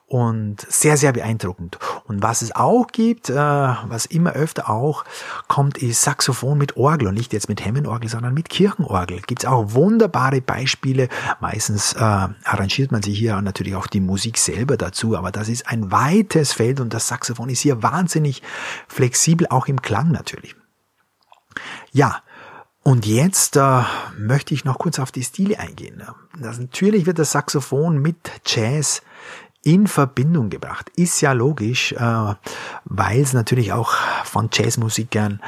und 0.07 0.61
sehr, 0.61 0.97
sehr 0.97 1.13
beeindruckend. 1.13 1.79
Und 2.05 2.23
was 2.23 2.43
es 2.43 2.55
auch 2.55 2.87
gibt, 2.87 3.29
äh, 3.29 3.35
was 3.35 4.07
immer 4.07 4.33
öfter 4.33 4.71
auch 4.71 5.05
kommt, 5.49 5.79
ist 5.79 6.03
Saxophon 6.03 6.57
mit 6.57 6.77
Orgel 6.77 7.09
und 7.09 7.15
nicht 7.15 7.33
jetzt 7.33 7.49
mit 7.49 7.65
Hemmenorgel, 7.65 8.09
sondern 8.09 8.35
mit 8.35 8.49
Kirchenorgel. 8.49 9.21
Gibt 9.23 9.43
es 9.43 9.49
auch 9.49 9.73
wunderbare 9.73 10.41
Beispiele. 10.41 11.09
Meistens 11.41 11.95
äh, 11.95 11.99
arrangiert 11.99 12.93
man 12.93 13.03
sich 13.03 13.19
hier 13.19 13.41
natürlich 13.43 13.75
auch 13.75 13.89
die 13.89 14.01
Musik 14.01 14.39
selber 14.39 14.77
dazu, 14.77 15.17
aber 15.17 15.33
das 15.33 15.49
ist 15.49 15.67
ein 15.67 15.91
weites 15.91 16.53
Feld 16.53 16.79
und 16.79 16.95
das 16.95 17.09
Saxophon 17.09 17.49
ist 17.49 17.61
hier 17.61 17.83
wahnsinnig 17.83 18.43
flexibel, 18.87 19.49
auch 19.49 19.67
im 19.67 19.83
Klang 19.83 20.13
natürlich. 20.13 20.55
Ja, 21.91 22.23
und 22.87 23.05
jetzt 23.05 23.57
äh, 23.57 23.83
möchte 24.17 24.55
ich 24.55 24.65
noch 24.65 24.79
kurz 24.79 25.01
auf 25.01 25.11
die 25.11 25.25
Stile 25.25 25.59
eingehen. 25.59 26.05
Das, 26.41 26.61
natürlich 26.61 27.05
wird 27.05 27.19
das 27.19 27.33
Saxophon 27.33 27.99
mit 27.99 28.15
Jazz 28.47 29.03
in 29.65 29.89
Verbindung 29.89 30.51
gebracht. 30.51 30.93
Ist 30.95 31.21
ja 31.21 31.33
logisch, 31.33 31.91
äh, 31.95 32.35
weil 32.85 33.21
es 33.21 33.33
natürlich 33.33 33.73
auch 33.73 33.91
von 34.23 34.51
Jazzmusikern 34.53 35.41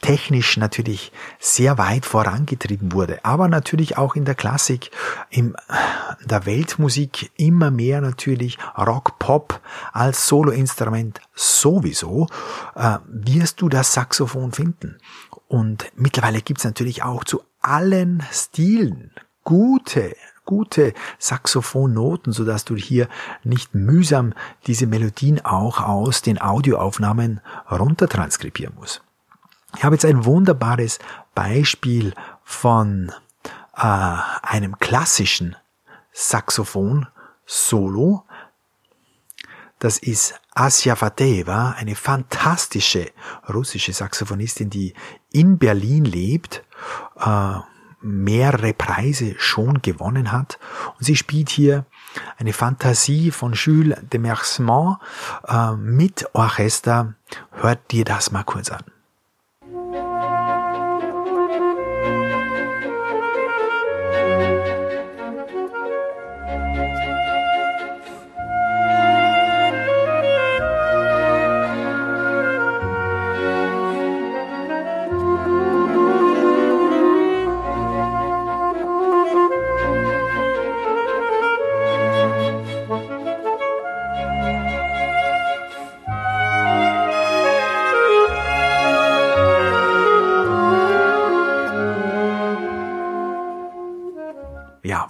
technisch 0.00 0.56
natürlich 0.56 1.12
sehr 1.38 1.78
weit 1.78 2.04
vorangetrieben 2.04 2.92
wurde, 2.92 3.24
aber 3.24 3.48
natürlich 3.48 3.96
auch 3.96 4.14
in 4.14 4.24
der 4.24 4.34
Klassik, 4.34 4.90
in 5.30 5.54
der 6.24 6.46
Weltmusik 6.46 7.30
immer 7.36 7.70
mehr 7.70 8.00
natürlich 8.00 8.58
Rock, 8.76 9.18
Pop 9.18 9.60
als 9.92 10.26
Soloinstrument 10.26 11.20
sowieso, 11.34 12.26
äh, 12.74 12.98
wirst 13.06 13.60
du 13.60 13.68
das 13.68 13.92
Saxophon 13.92 14.52
finden. 14.52 14.98
Und 15.48 15.90
mittlerweile 15.96 16.42
gibt's 16.42 16.64
natürlich 16.64 17.02
auch 17.02 17.24
zu 17.24 17.42
allen 17.60 18.22
Stilen 18.30 19.10
gute, 19.44 20.14
gute 20.44 20.92
Saxophonnoten, 21.18 22.32
so 22.32 22.44
dass 22.44 22.64
du 22.66 22.76
hier 22.76 23.08
nicht 23.44 23.74
mühsam 23.74 24.34
diese 24.66 24.86
Melodien 24.86 25.44
auch 25.44 25.80
aus 25.80 26.22
den 26.22 26.40
Audioaufnahmen 26.40 27.40
runtertranskribieren 27.70 28.74
musst. 28.74 29.02
Ich 29.76 29.84
habe 29.84 29.94
jetzt 29.94 30.04
ein 30.04 30.24
wunderbares 30.24 30.98
Beispiel 31.34 32.14
von 32.44 33.12
äh, 33.76 34.16
einem 34.42 34.78
klassischen 34.78 35.56
Saxophon 36.12 37.06
Solo. 37.46 38.24
Das 39.78 39.98
ist 39.98 40.40
Asya 40.58 40.96
Fateva, 40.96 41.76
eine 41.78 41.94
fantastische 41.94 43.12
russische 43.48 43.92
Saxophonistin, 43.92 44.68
die 44.68 44.92
in 45.30 45.56
Berlin 45.56 46.04
lebt, 46.04 46.64
äh, 47.20 47.58
mehrere 48.00 48.74
Preise 48.74 49.36
schon 49.38 49.82
gewonnen 49.82 50.32
hat. 50.32 50.58
Und 50.98 51.04
sie 51.04 51.14
spielt 51.14 51.50
hier 51.50 51.84
eine 52.38 52.52
Fantasie 52.52 53.30
von 53.30 53.52
Jules 53.52 53.98
de 54.12 54.18
Mercement 54.18 54.96
äh, 55.46 55.76
mit 55.76 56.26
Orchester. 56.32 57.14
Hört 57.52 57.92
dir 57.92 58.04
das 58.04 58.32
mal 58.32 58.42
kurz 58.42 58.70
an. 58.70 58.82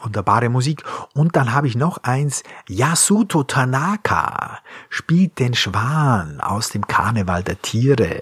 Wunderbare 0.02 0.48
Musik. 0.48 0.84
Und 1.14 1.36
dann 1.36 1.52
habe 1.52 1.66
ich 1.66 1.76
noch 1.76 1.98
eins. 2.02 2.42
Yasuto 2.68 3.42
Tanaka 3.42 4.58
spielt 4.88 5.38
den 5.38 5.54
Schwan 5.54 6.40
aus 6.40 6.70
dem 6.70 6.86
Karneval 6.86 7.42
der 7.42 7.60
Tiere 7.60 8.20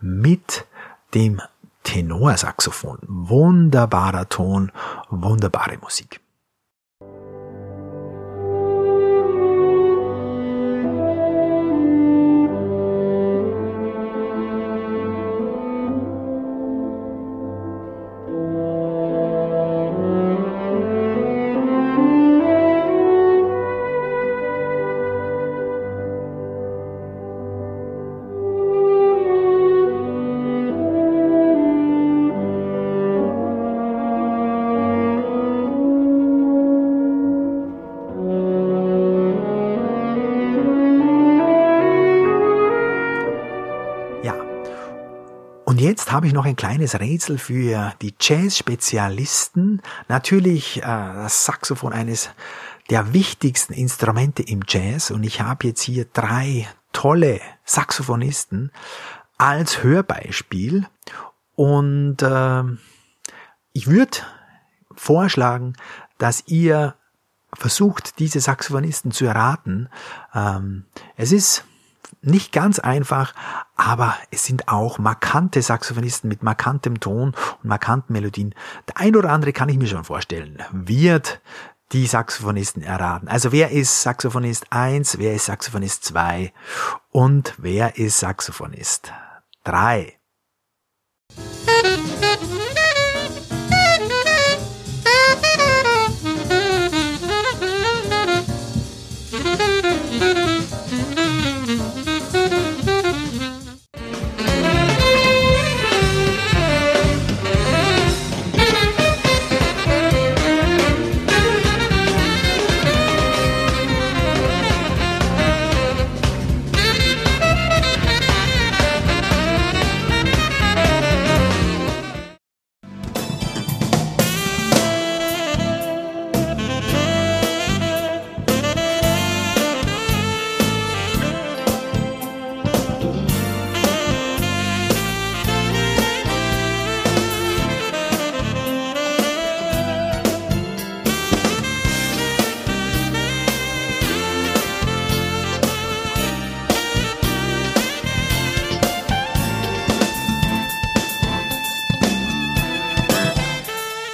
mit 0.00 0.66
dem 1.14 1.40
Tenorsaxophon. 1.82 2.98
Wunderbarer 3.06 4.28
Ton, 4.28 4.72
wunderbare 5.08 5.78
Musik. 5.78 6.20
Habe 46.12 46.26
ich 46.26 46.32
noch 46.32 46.44
ein 46.44 46.56
kleines 46.56 46.98
Rätsel 46.98 47.38
für 47.38 47.94
die 48.00 48.14
Jazz-Spezialisten. 48.18 49.82
Natürlich 50.08 50.78
äh, 50.78 50.82
das 50.82 51.44
Saxophon 51.44 51.92
eines 51.92 52.30
der 52.90 53.12
wichtigsten 53.12 53.72
Instrumente 53.72 54.42
im 54.42 54.62
Jazz. 54.66 55.10
Und 55.10 55.24
ich 55.24 55.40
habe 55.40 55.68
jetzt 55.68 55.82
hier 55.82 56.06
drei 56.06 56.68
tolle 56.92 57.40
Saxophonisten 57.64 58.72
als 59.38 59.82
Hörbeispiel. 59.82 60.86
Und 61.54 62.22
äh, 62.22 62.62
ich 63.72 63.86
würde 63.86 64.18
vorschlagen, 64.94 65.74
dass 66.18 66.44
ihr 66.46 66.94
versucht, 67.52 68.18
diese 68.18 68.40
Saxophonisten 68.40 69.12
zu 69.12 69.26
erraten. 69.26 69.88
Ähm, 70.34 70.86
es 71.16 71.32
ist 71.32 71.64
nicht 72.22 72.52
ganz 72.52 72.78
einfach, 72.78 73.34
aber 73.76 74.14
es 74.30 74.44
sind 74.44 74.68
auch 74.68 74.98
markante 74.98 75.62
Saxophonisten 75.62 76.28
mit 76.28 76.42
markantem 76.42 77.00
Ton 77.00 77.34
und 77.62 77.64
markanten 77.68 78.12
Melodien. 78.12 78.54
Der 78.88 78.98
ein 78.98 79.16
oder 79.16 79.30
andere 79.30 79.52
kann 79.52 79.68
ich 79.68 79.78
mir 79.78 79.86
schon 79.86 80.04
vorstellen, 80.04 80.62
wird 80.72 81.40
die 81.92 82.06
Saxophonisten 82.06 82.82
erraten. 82.82 83.28
Also 83.28 83.52
wer 83.52 83.70
ist 83.70 84.02
Saxophonist 84.02 84.66
1, 84.70 85.18
wer 85.18 85.34
ist 85.34 85.46
Saxophonist 85.46 86.04
2 86.04 86.52
und 87.10 87.54
wer 87.58 87.98
ist 87.98 88.20
Saxophonist 88.20 89.12
3? 89.64 90.19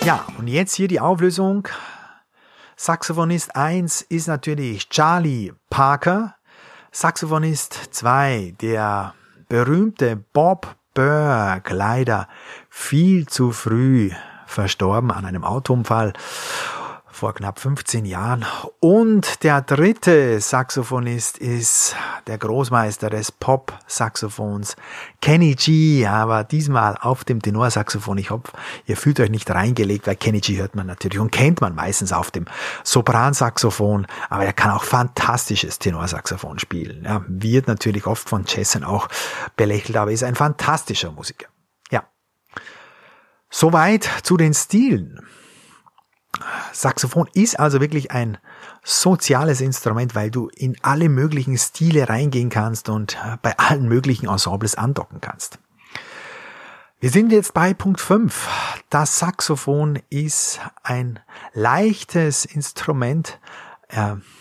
Ja, 0.06 0.24
und 0.38 0.46
jetzt 0.46 0.76
hier 0.76 0.86
die 0.86 1.00
Auflösung. 1.00 1.66
Saxophonist 2.76 3.56
1 3.56 4.02
ist 4.02 4.28
natürlich 4.28 4.88
Charlie 4.88 5.52
Parker. 5.68 6.36
Saxophonist 6.92 7.88
2, 7.90 8.54
der 8.60 9.14
berühmte 9.48 10.14
Bob 10.14 10.76
Burke, 10.94 11.74
leider 11.74 12.28
viel 12.70 13.26
zu 13.26 13.50
früh 13.50 14.12
verstorben 14.46 15.10
an 15.10 15.24
einem 15.24 15.42
Autounfall 15.42 16.12
vor 17.16 17.32
knapp 17.32 17.58
15 17.58 18.04
Jahren. 18.04 18.44
Und 18.78 19.42
der 19.42 19.62
dritte 19.62 20.38
Saxophonist 20.38 21.38
ist 21.38 21.96
der 22.26 22.36
Großmeister 22.36 23.08
des 23.08 23.32
Pop-Saxophons, 23.32 24.76
Kenny 25.22 25.54
G, 25.54 26.06
aber 26.06 26.44
diesmal 26.44 26.98
auf 27.00 27.24
dem 27.24 27.40
Tenorsaxophon. 27.40 28.18
Ich 28.18 28.30
hoffe, 28.30 28.52
ihr 28.84 28.98
fühlt 28.98 29.18
euch 29.18 29.30
nicht 29.30 29.50
reingelegt, 29.50 30.06
weil 30.06 30.16
Kenny 30.16 30.40
G 30.40 30.58
hört 30.58 30.74
man 30.76 30.86
natürlich 30.86 31.18
und 31.18 31.32
kennt 31.32 31.62
man 31.62 31.74
meistens 31.74 32.12
auf 32.12 32.30
dem 32.30 32.44
Sopransaxophon, 32.84 34.06
aber 34.28 34.44
er 34.44 34.52
kann 34.52 34.70
auch 34.70 34.84
fantastisches 34.84 35.78
Tenorsaxophon 35.78 36.58
spielen. 36.58 37.04
Ja, 37.04 37.24
wird 37.28 37.66
natürlich 37.66 38.06
oft 38.06 38.28
von 38.28 38.44
Jessen 38.46 38.84
auch 38.84 39.08
belächelt, 39.56 39.96
aber 39.96 40.12
ist 40.12 40.22
ein 40.22 40.34
fantastischer 40.34 41.12
Musiker. 41.12 41.46
Ja. 41.90 42.04
Soweit 43.48 44.06
zu 44.22 44.36
den 44.36 44.52
Stilen. 44.52 45.26
Saxophon 46.72 47.28
ist 47.34 47.58
also 47.58 47.80
wirklich 47.80 48.10
ein 48.10 48.38
soziales 48.84 49.60
Instrument, 49.60 50.14
weil 50.14 50.30
du 50.30 50.48
in 50.48 50.76
alle 50.82 51.08
möglichen 51.08 51.56
Stile 51.58 52.08
reingehen 52.08 52.50
kannst 52.50 52.88
und 52.88 53.16
äh, 53.16 53.36
bei 53.42 53.56
allen 53.58 53.88
möglichen 53.88 54.28
Ensembles 54.28 54.74
andocken 54.74 55.20
kannst. 55.20 55.58
Wir 56.98 57.10
sind 57.10 57.30
jetzt 57.30 57.52
bei 57.52 57.74
Punkt 57.74 58.00
5. 58.00 58.48
Das 58.88 59.18
Saxophon 59.18 59.98
ist 60.08 60.60
ein 60.82 61.20
leichtes 61.52 62.46
Instrument, 62.46 63.38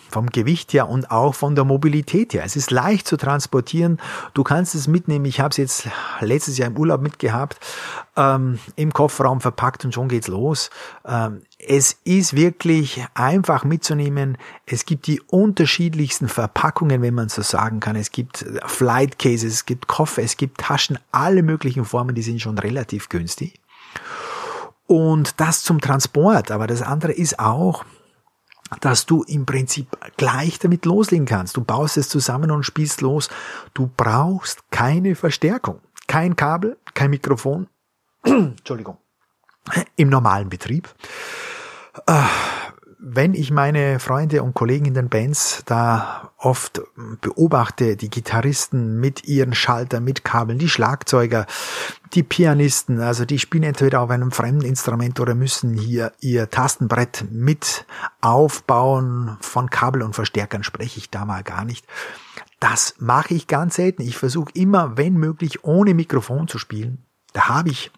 vom 0.10 0.30
Gewicht 0.30 0.74
her 0.74 0.90
und 0.90 1.12
auch 1.12 1.36
von 1.36 1.56
der 1.56 1.66
Mobilität 1.66 2.34
her. 2.34 2.44
Es 2.46 2.56
ist 2.56 2.72
leicht 2.72 3.08
zu 3.08 3.18
transportieren. 3.18 4.00
Du 4.34 4.44
kannst 4.44 4.74
es 4.74 4.88
mitnehmen. 4.88 5.26
Ich 5.26 5.40
habe 5.40 5.50
es 5.50 5.58
jetzt 5.58 5.90
letztes 6.20 6.58
Jahr 6.58 6.70
im 6.70 6.78
Urlaub 6.78 7.02
mitgehabt, 7.02 7.60
ähm, 8.16 8.60
im 8.76 8.94
Kofferraum 8.94 9.42
verpackt 9.42 9.86
und 9.86 9.94
schon 9.94 10.08
geht's 10.08 10.28
los. 10.28 10.70
Ähm, 11.06 11.42
es 11.60 11.98
ist 12.06 12.36
wirklich 12.36 13.06
einfach 13.14 13.64
mitzunehmen. 13.66 14.38
Es 14.66 14.86
gibt 14.86 15.08
die 15.08 15.22
unterschiedlichsten 15.22 16.28
Verpackungen, 16.28 17.02
wenn 17.02 17.14
man 17.14 17.30
so 17.30 17.42
sagen 17.42 17.80
kann. 17.80 17.96
Es 17.96 18.12
gibt 18.12 18.46
Flight 18.66 19.20
Cases, 19.20 19.54
es 19.54 19.66
gibt 19.66 19.88
Koffer, 19.88 20.24
es 20.24 20.38
gibt 20.38 20.62
Taschen, 20.62 20.98
alle 21.12 21.44
möglichen 21.44 21.86
Formen, 21.86 22.16
die 22.16 22.24
sind 22.24 22.42
schon 22.42 22.58
relativ 22.58 23.10
günstig. 23.10 23.60
Und 24.88 25.40
das 25.40 25.64
zum 25.64 25.82
Transport. 25.82 26.52
Aber 26.52 26.68
das 26.68 26.82
andere 26.82 27.12
ist 27.12 27.40
auch, 27.40 27.84
dass 28.82 29.06
du 29.06 29.24
im 29.24 29.46
Prinzip 29.46 29.88
gleich 30.18 30.60
damit 30.60 30.86
loslegen 30.86 31.26
kannst. 31.26 31.56
Du 31.56 31.64
baust 31.64 31.98
es 31.98 32.10
zusammen 32.10 32.52
und 32.52 32.64
spielst 32.64 33.02
los. 33.02 33.30
Du 33.74 33.90
brauchst 33.96 34.70
keine 34.72 35.16
Verstärkung. 35.16 35.82
Kein 36.08 36.36
Kabel, 36.36 36.78
kein 36.94 37.10
Mikrofon. 37.10 37.68
Entschuldigung. 38.24 38.98
Im 39.96 40.10
normalen 40.10 40.50
Betrieb. 40.50 40.90
Wenn 43.08 43.36
ich 43.36 43.52
meine 43.52 44.00
Freunde 44.00 44.42
und 44.42 44.56
Kollegen 44.56 44.86
in 44.86 44.96
den 44.96 45.10
Bands 45.10 45.62
da 45.68 46.32
oft 46.40 46.82
beobachte, 47.22 47.98
die 47.98 48.10
Gitarristen 48.10 49.00
mit 49.00 49.26
ihren 49.26 49.54
Schaltern, 49.54 50.04
mit 50.04 50.24
Kabeln, 50.24 50.58
die 50.58 50.70
Schlagzeuger, 50.70 51.46
die 52.16 52.24
Pianisten, 52.24 53.00
also 53.00 53.24
die 53.24 53.38
spielen 53.38 53.62
entweder 53.62 54.02
auf 54.02 54.10
einem 54.10 54.32
fremden 54.32 54.66
Instrument 54.66 55.20
oder 55.20 55.36
müssen 55.36 55.78
hier 55.78 56.14
ihr 56.20 56.50
Tastenbrett 56.50 57.26
mit 57.30 57.86
aufbauen. 58.22 59.38
Von 59.40 59.70
Kabel 59.70 60.02
und 60.02 60.16
Verstärkern 60.16 60.64
spreche 60.64 60.98
ich 60.98 61.12
da 61.12 61.26
mal 61.26 61.44
gar 61.44 61.64
nicht. 61.64 61.86
Das 62.60 62.96
mache 62.98 63.36
ich 63.36 63.46
ganz 63.46 63.76
selten. 63.76 64.02
Ich 64.02 64.18
versuche 64.18 64.50
immer, 64.56 64.98
wenn 64.98 65.14
möglich, 65.14 65.64
ohne 65.64 65.94
Mikrofon 65.94 66.48
zu 66.48 66.58
spielen. 66.58 67.06
Da 67.34 67.50
habe 67.50 67.70
ich 67.70 67.92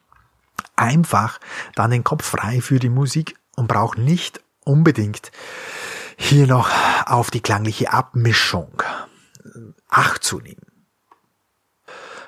einfach 0.76 1.40
dann 1.76 1.92
den 1.92 2.04
Kopf 2.04 2.26
frei 2.26 2.60
für 2.60 2.80
die 2.80 2.90
Musik 2.90 3.38
und 3.56 3.70
brauche 3.70 4.02
nicht 4.02 4.42
unbedingt 4.68 5.32
hier 6.18 6.48
noch 6.48 6.70
auf 7.06 7.32
die 7.32 7.42
klangliche 7.42 7.94
Abmischung 7.94 8.84
Acht 9.90 10.24
zu 10.24 10.40
nehmen. 10.40 10.62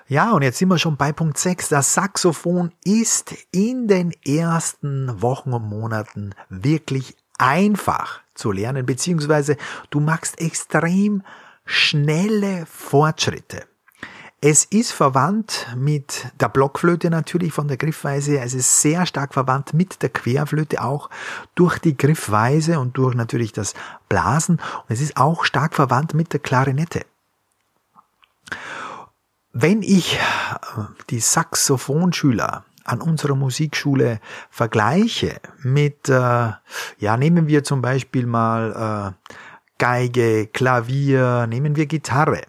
Ja, 0.08 0.32
und 0.32 0.41
jetzt 0.41 0.58
sind 0.58 0.69
wir 0.69 0.80
schon 0.80 0.97
bei 0.97 1.12
Punkt 1.12 1.38
6. 1.38 1.69
Das 1.69 1.93
Saxophon 1.93 2.71
ist 2.84 3.36
in 3.52 3.88
den 3.88 4.12
ersten 4.25 5.21
Wochen 5.21 5.54
und 5.54 5.69
Monaten 5.69 6.34
wirklich 6.49 7.15
einfach 7.38 8.21
zu 8.34 8.52
lernen, 8.52 8.86
beziehungsweise 8.86 9.56
du 9.91 9.99
machst 9.99 10.39
extrem 10.39 11.21
schnelle 11.65 12.65
Fortschritte. 12.65 13.68
Es 14.41 14.63
ist 14.63 14.93
verwandt 14.93 15.67
mit 15.75 16.28
der 16.39 16.47
Blockflöte 16.47 17.10
natürlich 17.10 17.52
von 17.52 17.67
der 17.67 17.75
Griffweise. 17.75 18.39
Es 18.39 18.54
ist 18.54 18.82
sehr 18.82 19.06
stark 19.06 19.34
verwandt 19.34 19.73
mit 19.73 20.02
der 20.02 20.10
Querflöte 20.10 20.82
auch 20.82 21.10
durch 21.56 21.78
die 21.80 21.97
Griffweise 21.97 22.80
und 22.80 22.97
durch 22.97 23.15
natürlich 23.15 23.52
das 23.52 23.73
Blasen. 24.08 24.56
Und 24.56 24.86
es 24.88 25.02
ist 25.02 25.17
auch 25.17 25.43
stark 25.43 25.75
verwandt 25.75 26.13
mit 26.13 26.32
der 26.32 26.39
Klarinette. 26.39 27.02
Wenn 29.52 29.82
ich 29.82 30.15
äh, 30.15 30.19
die 31.10 31.19
Saxophonschüler 31.19 32.63
an 32.86 33.02
unserer 33.02 33.36
Musikschule 33.36 34.21
vergleiche 34.49 35.41
mit, 35.63 36.08
äh, 36.08 36.13
ja, 36.13 37.17
nehmen 37.17 37.47
wir 37.47 37.65
zum 37.65 37.82
Beispiel 37.82 38.25
mal 38.25 39.15
äh, 39.19 39.34
Geige, 39.80 40.47
Klavier, 40.47 41.45
nehmen 41.47 41.75
wir 41.75 41.88
Gitarre 41.88 42.43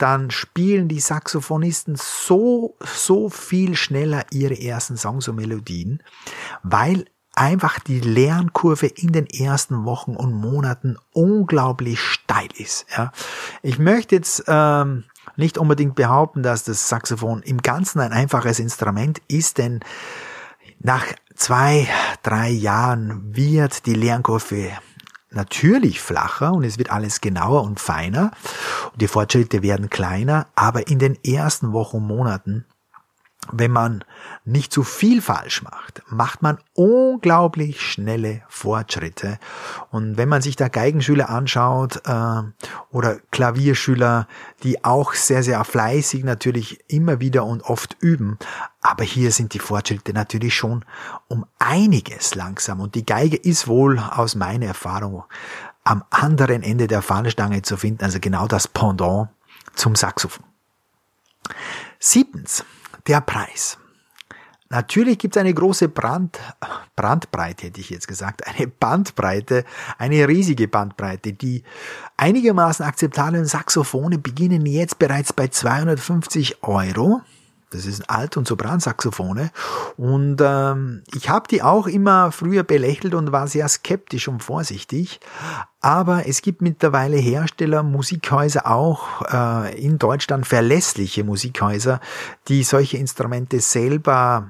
dann 0.00 0.30
spielen 0.30 0.88
die 0.88 1.00
Saxophonisten 1.00 1.96
so, 1.96 2.76
so 2.80 3.28
viel 3.28 3.76
schneller 3.76 4.24
ihre 4.30 4.58
ersten 4.58 4.96
Songs 4.96 5.28
und 5.28 5.36
Melodien, 5.36 6.02
weil 6.62 7.04
einfach 7.34 7.78
die 7.78 8.00
Lernkurve 8.00 8.86
in 8.86 9.12
den 9.12 9.26
ersten 9.26 9.84
Wochen 9.84 10.16
und 10.16 10.32
Monaten 10.32 10.96
unglaublich 11.12 12.00
steil 12.00 12.48
ist. 12.56 12.86
Ja. 12.96 13.12
Ich 13.62 13.78
möchte 13.78 14.16
jetzt 14.16 14.44
ähm, 14.46 15.04
nicht 15.36 15.58
unbedingt 15.58 15.94
behaupten, 15.94 16.42
dass 16.42 16.64
das 16.64 16.88
Saxophon 16.88 17.42
im 17.42 17.62
Ganzen 17.62 18.00
ein 18.00 18.12
einfaches 18.12 18.58
Instrument 18.58 19.22
ist, 19.28 19.58
denn 19.58 19.80
nach 20.80 21.04
zwei, 21.34 21.86
drei 22.22 22.48
Jahren 22.50 23.36
wird 23.36 23.86
die 23.86 23.94
Lernkurve 23.94 24.72
natürlich 25.30 26.00
flacher 26.00 26.52
und 26.52 26.64
es 26.64 26.78
wird 26.78 26.90
alles 26.90 27.20
genauer 27.20 27.62
und 27.62 27.80
feiner. 27.80 28.32
Und 28.92 29.00
die 29.00 29.08
Fortschritte 29.08 29.62
werden 29.62 29.90
kleiner, 29.90 30.46
aber 30.54 30.88
in 30.88 30.98
den 30.98 31.16
ersten 31.24 31.72
Wochen 31.72 31.98
und 31.98 32.06
Monaten 32.06 32.64
wenn 33.52 33.70
man 33.70 34.04
nicht 34.44 34.72
zu 34.72 34.82
viel 34.82 35.22
falsch 35.22 35.62
macht, 35.62 36.02
macht 36.08 36.42
man 36.42 36.58
unglaublich 36.74 37.80
schnelle 37.80 38.42
Fortschritte. 38.48 39.38
Und 39.90 40.16
wenn 40.16 40.28
man 40.28 40.42
sich 40.42 40.56
da 40.56 40.68
Geigenschüler 40.68 41.30
anschaut 41.30 42.02
äh, 42.06 42.42
oder 42.90 43.18
Klavierschüler, 43.30 44.28
die 44.62 44.84
auch 44.84 45.14
sehr, 45.14 45.42
sehr 45.42 45.64
fleißig 45.64 46.22
natürlich 46.22 46.84
immer 46.88 47.20
wieder 47.20 47.44
und 47.44 47.62
oft 47.62 47.96
üben, 48.00 48.38
aber 48.82 49.04
hier 49.04 49.32
sind 49.32 49.54
die 49.54 49.58
Fortschritte 49.58 50.12
natürlich 50.12 50.54
schon 50.54 50.84
um 51.28 51.46
einiges 51.58 52.34
langsam. 52.34 52.80
Und 52.80 52.94
die 52.94 53.06
Geige 53.06 53.36
ist 53.36 53.66
wohl 53.68 53.98
aus 53.98 54.34
meiner 54.34 54.66
Erfahrung 54.66 55.24
am 55.82 56.04
anderen 56.10 56.62
Ende 56.62 56.86
der 56.86 57.02
Fahnenstange 57.02 57.62
zu 57.62 57.76
finden, 57.78 58.04
also 58.04 58.20
genau 58.20 58.46
das 58.46 58.68
Pendant 58.68 59.30
zum 59.74 59.96
Saxophon. 59.96 60.44
Siebtens, 61.98 62.64
der 63.10 63.20
Preis. 63.20 63.76
Natürlich 64.68 65.18
gibt 65.18 65.34
es 65.34 65.40
eine 65.40 65.52
große 65.52 65.88
Brand, 65.88 66.38
Brandbreite, 66.94 67.66
hätte 67.66 67.80
ich 67.80 67.90
jetzt 67.90 68.06
gesagt, 68.06 68.46
eine 68.46 68.68
Bandbreite, 68.68 69.64
eine 69.98 70.28
riesige 70.28 70.68
Bandbreite. 70.68 71.32
Die 71.32 71.64
einigermaßen 72.16 72.86
akzeptablen 72.86 73.46
Saxophone 73.46 74.22
beginnen 74.22 74.64
jetzt 74.66 75.00
bereits 75.00 75.32
bei 75.32 75.48
250 75.48 76.62
Euro 76.62 77.20
das 77.70 77.86
ist 77.86 78.10
Alt- 78.10 78.36
und 78.36 78.48
Sopransaxophone. 78.48 79.50
Und 79.96 80.38
ähm, 80.40 81.02
ich 81.14 81.28
habe 81.28 81.48
die 81.48 81.62
auch 81.62 81.86
immer 81.86 82.32
früher 82.32 82.64
belächelt 82.64 83.14
und 83.14 83.32
war 83.32 83.46
sehr 83.46 83.68
skeptisch 83.68 84.28
und 84.28 84.42
vorsichtig. 84.42 85.20
Aber 85.80 86.26
es 86.26 86.42
gibt 86.42 86.62
mittlerweile 86.62 87.16
Hersteller, 87.16 87.82
Musikhäuser 87.82 88.66
auch 88.66 89.22
äh, 89.32 89.80
in 89.80 89.98
Deutschland, 89.98 90.46
verlässliche 90.46 91.24
Musikhäuser, 91.24 92.00
die 92.48 92.64
solche 92.64 92.96
Instrumente 92.96 93.60
selber 93.60 94.48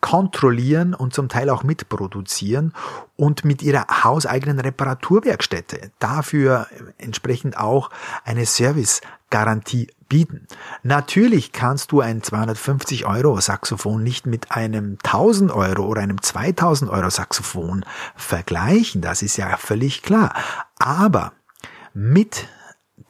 kontrollieren 0.00 0.94
und 0.94 1.14
zum 1.14 1.28
Teil 1.28 1.50
auch 1.50 1.64
mitproduzieren 1.64 2.74
und 3.16 3.44
mit 3.44 3.62
ihrer 3.62 3.86
hauseigenen 4.04 4.60
Reparaturwerkstätte 4.60 5.90
dafür 5.98 6.66
entsprechend 6.98 7.56
auch 7.56 7.90
eine 8.24 8.46
Servicegarantie 8.46 9.88
bieten. 10.08 10.46
Natürlich 10.82 11.52
kannst 11.52 11.92
du 11.92 12.00
ein 12.00 12.22
250 12.22 13.06
Euro 13.06 13.40
Saxophon 13.40 14.02
nicht 14.02 14.26
mit 14.26 14.52
einem 14.52 14.98
1000 15.02 15.50
Euro 15.50 15.84
oder 15.84 16.02
einem 16.02 16.22
2000 16.22 16.90
Euro 16.90 17.10
Saxophon 17.10 17.84
vergleichen, 18.14 19.00
das 19.00 19.22
ist 19.22 19.36
ja 19.36 19.56
völlig 19.56 20.02
klar. 20.02 20.34
Aber 20.78 21.32
mit 21.92 22.48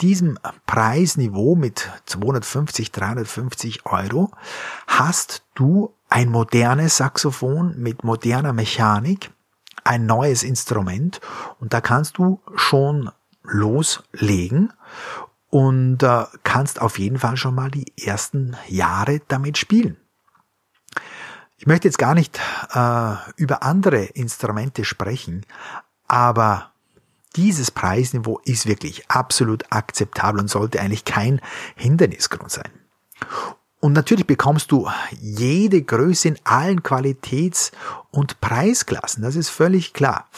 diesem 0.00 0.38
Preisniveau 0.66 1.54
mit 1.54 1.90
250, 2.06 2.92
350 2.92 3.86
Euro 3.86 4.30
hast 4.86 5.44
du 5.54 5.94
ein 6.08 6.28
modernes 6.28 6.96
Saxophon 6.96 7.74
mit 7.78 8.04
moderner 8.04 8.52
Mechanik, 8.52 9.30
ein 9.84 10.06
neues 10.06 10.42
Instrument 10.42 11.20
und 11.60 11.72
da 11.72 11.80
kannst 11.80 12.18
du 12.18 12.40
schon 12.56 13.10
loslegen 13.42 14.72
und 15.50 16.02
äh, 16.02 16.24
kannst 16.42 16.80
auf 16.80 16.98
jeden 16.98 17.18
Fall 17.18 17.36
schon 17.36 17.54
mal 17.54 17.70
die 17.70 17.92
ersten 18.04 18.56
Jahre 18.68 19.20
damit 19.28 19.58
spielen. 19.58 19.96
Ich 21.58 21.66
möchte 21.66 21.88
jetzt 21.88 21.98
gar 21.98 22.14
nicht 22.14 22.38
äh, 22.74 23.14
über 23.36 23.62
andere 23.62 24.04
Instrumente 24.04 24.84
sprechen, 24.84 25.46
aber 26.06 26.72
dieses 27.36 27.70
Preisniveau 27.70 28.40
ist 28.44 28.66
wirklich 28.66 29.10
absolut 29.10 29.64
akzeptabel 29.70 30.40
und 30.40 30.48
sollte 30.48 30.80
eigentlich 30.80 31.04
kein 31.04 31.40
Hindernisgrund 31.74 32.50
sein. 32.50 32.70
Und 33.80 33.92
natürlich 33.92 34.26
bekommst 34.26 34.72
du 34.72 34.88
jede 35.20 35.82
Größe 35.82 36.28
in 36.28 36.38
allen 36.44 36.82
Qualitäts- 36.82 37.72
und 38.10 38.40
Preisklassen, 38.40 39.22
das 39.22 39.36
ist 39.36 39.48
völlig 39.48 39.92
klar. 39.92 40.28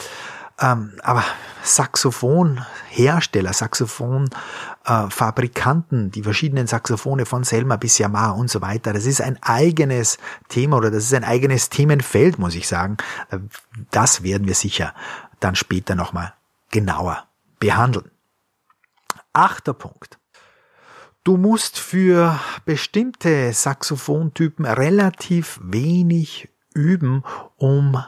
Ähm, 0.61 0.93
aber 1.03 1.23
Saxophonhersteller, 1.63 3.53
Saxophonfabrikanten, 3.53 6.11
die 6.11 6.23
verschiedenen 6.23 6.67
Saxophone 6.67 7.25
von 7.25 7.43
Selma 7.43 7.77
bis 7.77 7.97
Yamaha 7.97 8.31
und 8.31 8.49
so 8.49 8.61
weiter, 8.61 8.91
das 8.93 9.05
ist 9.05 9.21
ein 9.21 9.37
eigenes 9.41 10.17
Thema 10.47 10.77
oder 10.77 10.91
das 10.91 11.05
ist 11.05 11.13
ein 11.13 11.23
eigenes 11.23 11.69
Themenfeld, 11.69 12.37
muss 12.39 12.55
ich 12.55 12.67
sagen. 12.67 12.97
Das 13.91 14.23
werden 14.23 14.47
wir 14.47 14.55
sicher 14.55 14.93
dann 15.39 15.55
später 15.55 15.95
nochmal 15.95 16.33
genauer 16.71 17.27
behandeln. 17.59 18.11
Achter 19.33 19.73
Punkt. 19.73 20.17
Du 21.23 21.37
musst 21.37 21.77
für 21.77 22.39
bestimmte 22.65 23.53
Saxophontypen 23.53 24.65
relativ 24.65 25.59
wenig 25.61 26.49
üben, 26.73 27.23
um 27.57 28.01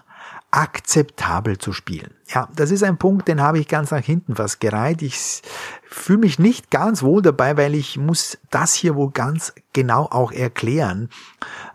akzeptabel 0.52 1.58
zu 1.58 1.72
spielen. 1.72 2.14
Ja, 2.28 2.50
das 2.56 2.72
ist 2.72 2.84
ein 2.84 2.98
Punkt, 2.98 3.28
den 3.28 3.42
habe 3.42 3.60
ich 3.60 3.68
ganz 3.68 3.92
nach 3.92 4.04
hinten 4.04 4.36
fast 4.36 4.60
gereiht. 4.60 5.02
Ich 5.02 5.42
fühle 5.84 6.20
mich 6.20 6.40
nicht 6.40 6.70
ganz 6.70 7.02
wohl 7.02 7.22
dabei, 7.22 7.56
weil 7.58 7.74
ich 7.74 7.98
muss 7.98 8.38
das 8.50 8.74
hier 8.74 8.96
wohl 8.96 9.12
ganz 9.12 9.54
genau 9.74 10.04
auch 10.06 10.32
erklären. 10.32 11.10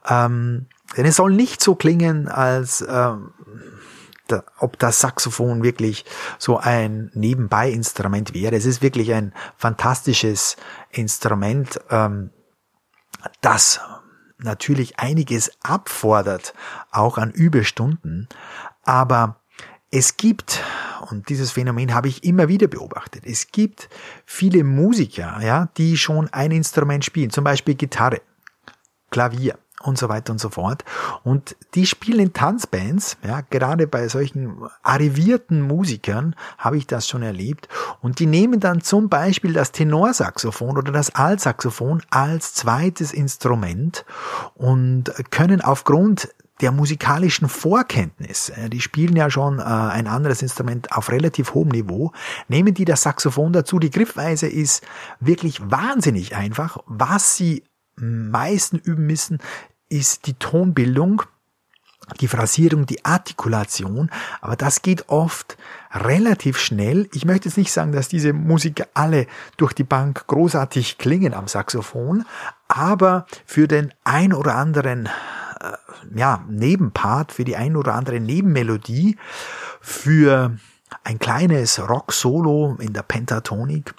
Ähm, 0.08 0.66
denn 0.96 1.06
es 1.06 1.16
soll 1.16 1.32
nicht 1.32 1.62
so 1.62 1.74
klingen, 1.74 2.28
als 2.28 2.84
ähm, 2.86 3.32
da, 4.28 4.44
ob 4.58 4.78
das 4.78 5.00
Saxophon 5.00 5.62
wirklich 5.62 6.04
so 6.38 6.58
ein 6.58 7.10
Nebenbei-Instrument 7.14 8.34
wäre. 8.34 8.56
Es 8.56 8.66
ist 8.66 8.82
wirklich 8.82 9.12
ein 9.14 9.32
fantastisches 9.56 10.56
Instrument, 10.90 11.80
ähm, 11.90 12.30
das 13.40 13.80
natürlich 14.38 14.98
einiges 14.98 15.50
abfordert, 15.62 16.54
auch 16.90 17.18
an 17.18 17.30
Übestunden. 17.30 18.28
Aber 18.82 19.40
es 19.90 20.16
gibt, 20.16 20.62
und 21.10 21.28
dieses 21.28 21.52
Phänomen 21.52 21.94
habe 21.94 22.08
ich 22.08 22.24
immer 22.24 22.48
wieder 22.48 22.66
beobachtet, 22.66 23.24
es 23.24 23.48
gibt 23.52 23.88
viele 24.24 24.64
Musiker, 24.64 25.40
ja, 25.42 25.68
die 25.76 25.96
schon 25.96 26.28
ein 26.32 26.50
Instrument 26.50 27.04
spielen, 27.04 27.30
zum 27.30 27.44
Beispiel 27.44 27.74
Gitarre, 27.74 28.20
Klavier 29.10 29.58
und 29.82 29.98
so 29.98 30.08
weiter 30.08 30.32
und 30.32 30.40
so 30.40 30.50
fort. 30.50 30.84
Und 31.22 31.56
die 31.74 31.86
spielen 31.86 32.20
in 32.20 32.32
Tanzbands, 32.32 33.16
ja, 33.24 33.42
gerade 33.50 33.86
bei 33.86 34.08
solchen 34.08 34.56
arrivierten 34.82 35.60
Musikern 35.60 36.34
habe 36.58 36.78
ich 36.78 36.86
das 36.86 37.08
schon 37.08 37.22
erlebt. 37.22 37.68
Und 38.00 38.18
die 38.18 38.26
nehmen 38.26 38.60
dann 38.60 38.80
zum 38.80 39.08
Beispiel 39.08 39.52
das 39.52 39.72
Tenorsaxophon 39.72 40.78
oder 40.78 40.92
das 40.92 41.14
Altsaxophon 41.14 42.02
als 42.10 42.54
zweites 42.54 43.12
Instrument 43.12 44.04
und 44.54 45.12
können 45.30 45.60
aufgrund 45.60 46.28
der 46.60 46.72
musikalischen 46.72 47.50
Vorkenntnis, 47.50 48.50
die 48.68 48.80
spielen 48.80 49.14
ja 49.14 49.28
schon 49.28 49.58
äh, 49.58 49.62
ein 49.62 50.06
anderes 50.06 50.40
Instrument 50.40 50.90
auf 50.90 51.10
relativ 51.10 51.52
hohem 51.52 51.68
Niveau, 51.68 52.12
nehmen 52.48 52.72
die 52.72 52.86
das 52.86 53.02
Saxophon 53.02 53.52
dazu. 53.52 53.78
Die 53.78 53.90
Griffweise 53.90 54.46
ist 54.46 54.82
wirklich 55.20 55.60
wahnsinnig 55.70 56.34
einfach. 56.34 56.78
Was 56.86 57.36
sie 57.36 57.62
meisten 57.96 58.78
üben 58.78 59.06
müssen, 59.06 59.38
ist 59.88 60.26
die 60.26 60.34
Tonbildung, 60.34 61.22
die 62.20 62.28
Phrasierung, 62.28 62.86
die 62.86 63.04
Artikulation, 63.04 64.10
aber 64.40 64.56
das 64.56 64.82
geht 64.82 65.08
oft 65.08 65.56
relativ 65.92 66.58
schnell. 66.58 67.08
Ich 67.12 67.24
möchte 67.24 67.48
jetzt 67.48 67.58
nicht 67.58 67.72
sagen, 67.72 67.92
dass 67.92 68.08
diese 68.08 68.32
Musiker 68.32 68.86
alle 68.94 69.26
durch 69.56 69.72
die 69.72 69.84
Bank 69.84 70.26
großartig 70.26 70.98
klingen 70.98 71.34
am 71.34 71.48
Saxophon, 71.48 72.24
aber 72.68 73.26
für 73.44 73.66
den 73.66 73.92
ein 74.04 74.32
oder 74.32 74.54
anderen 74.54 75.06
äh, 75.06 75.72
ja, 76.14 76.44
Nebenpart, 76.48 77.32
für 77.32 77.44
die 77.44 77.56
ein 77.56 77.76
oder 77.76 77.94
andere 77.94 78.20
Nebenmelodie, 78.20 79.16
für 79.80 80.56
ein 81.02 81.18
kleines 81.18 81.80
Rock-Solo 81.80 82.76
in 82.80 82.92
der 82.92 83.02
Pentatonik 83.02 83.94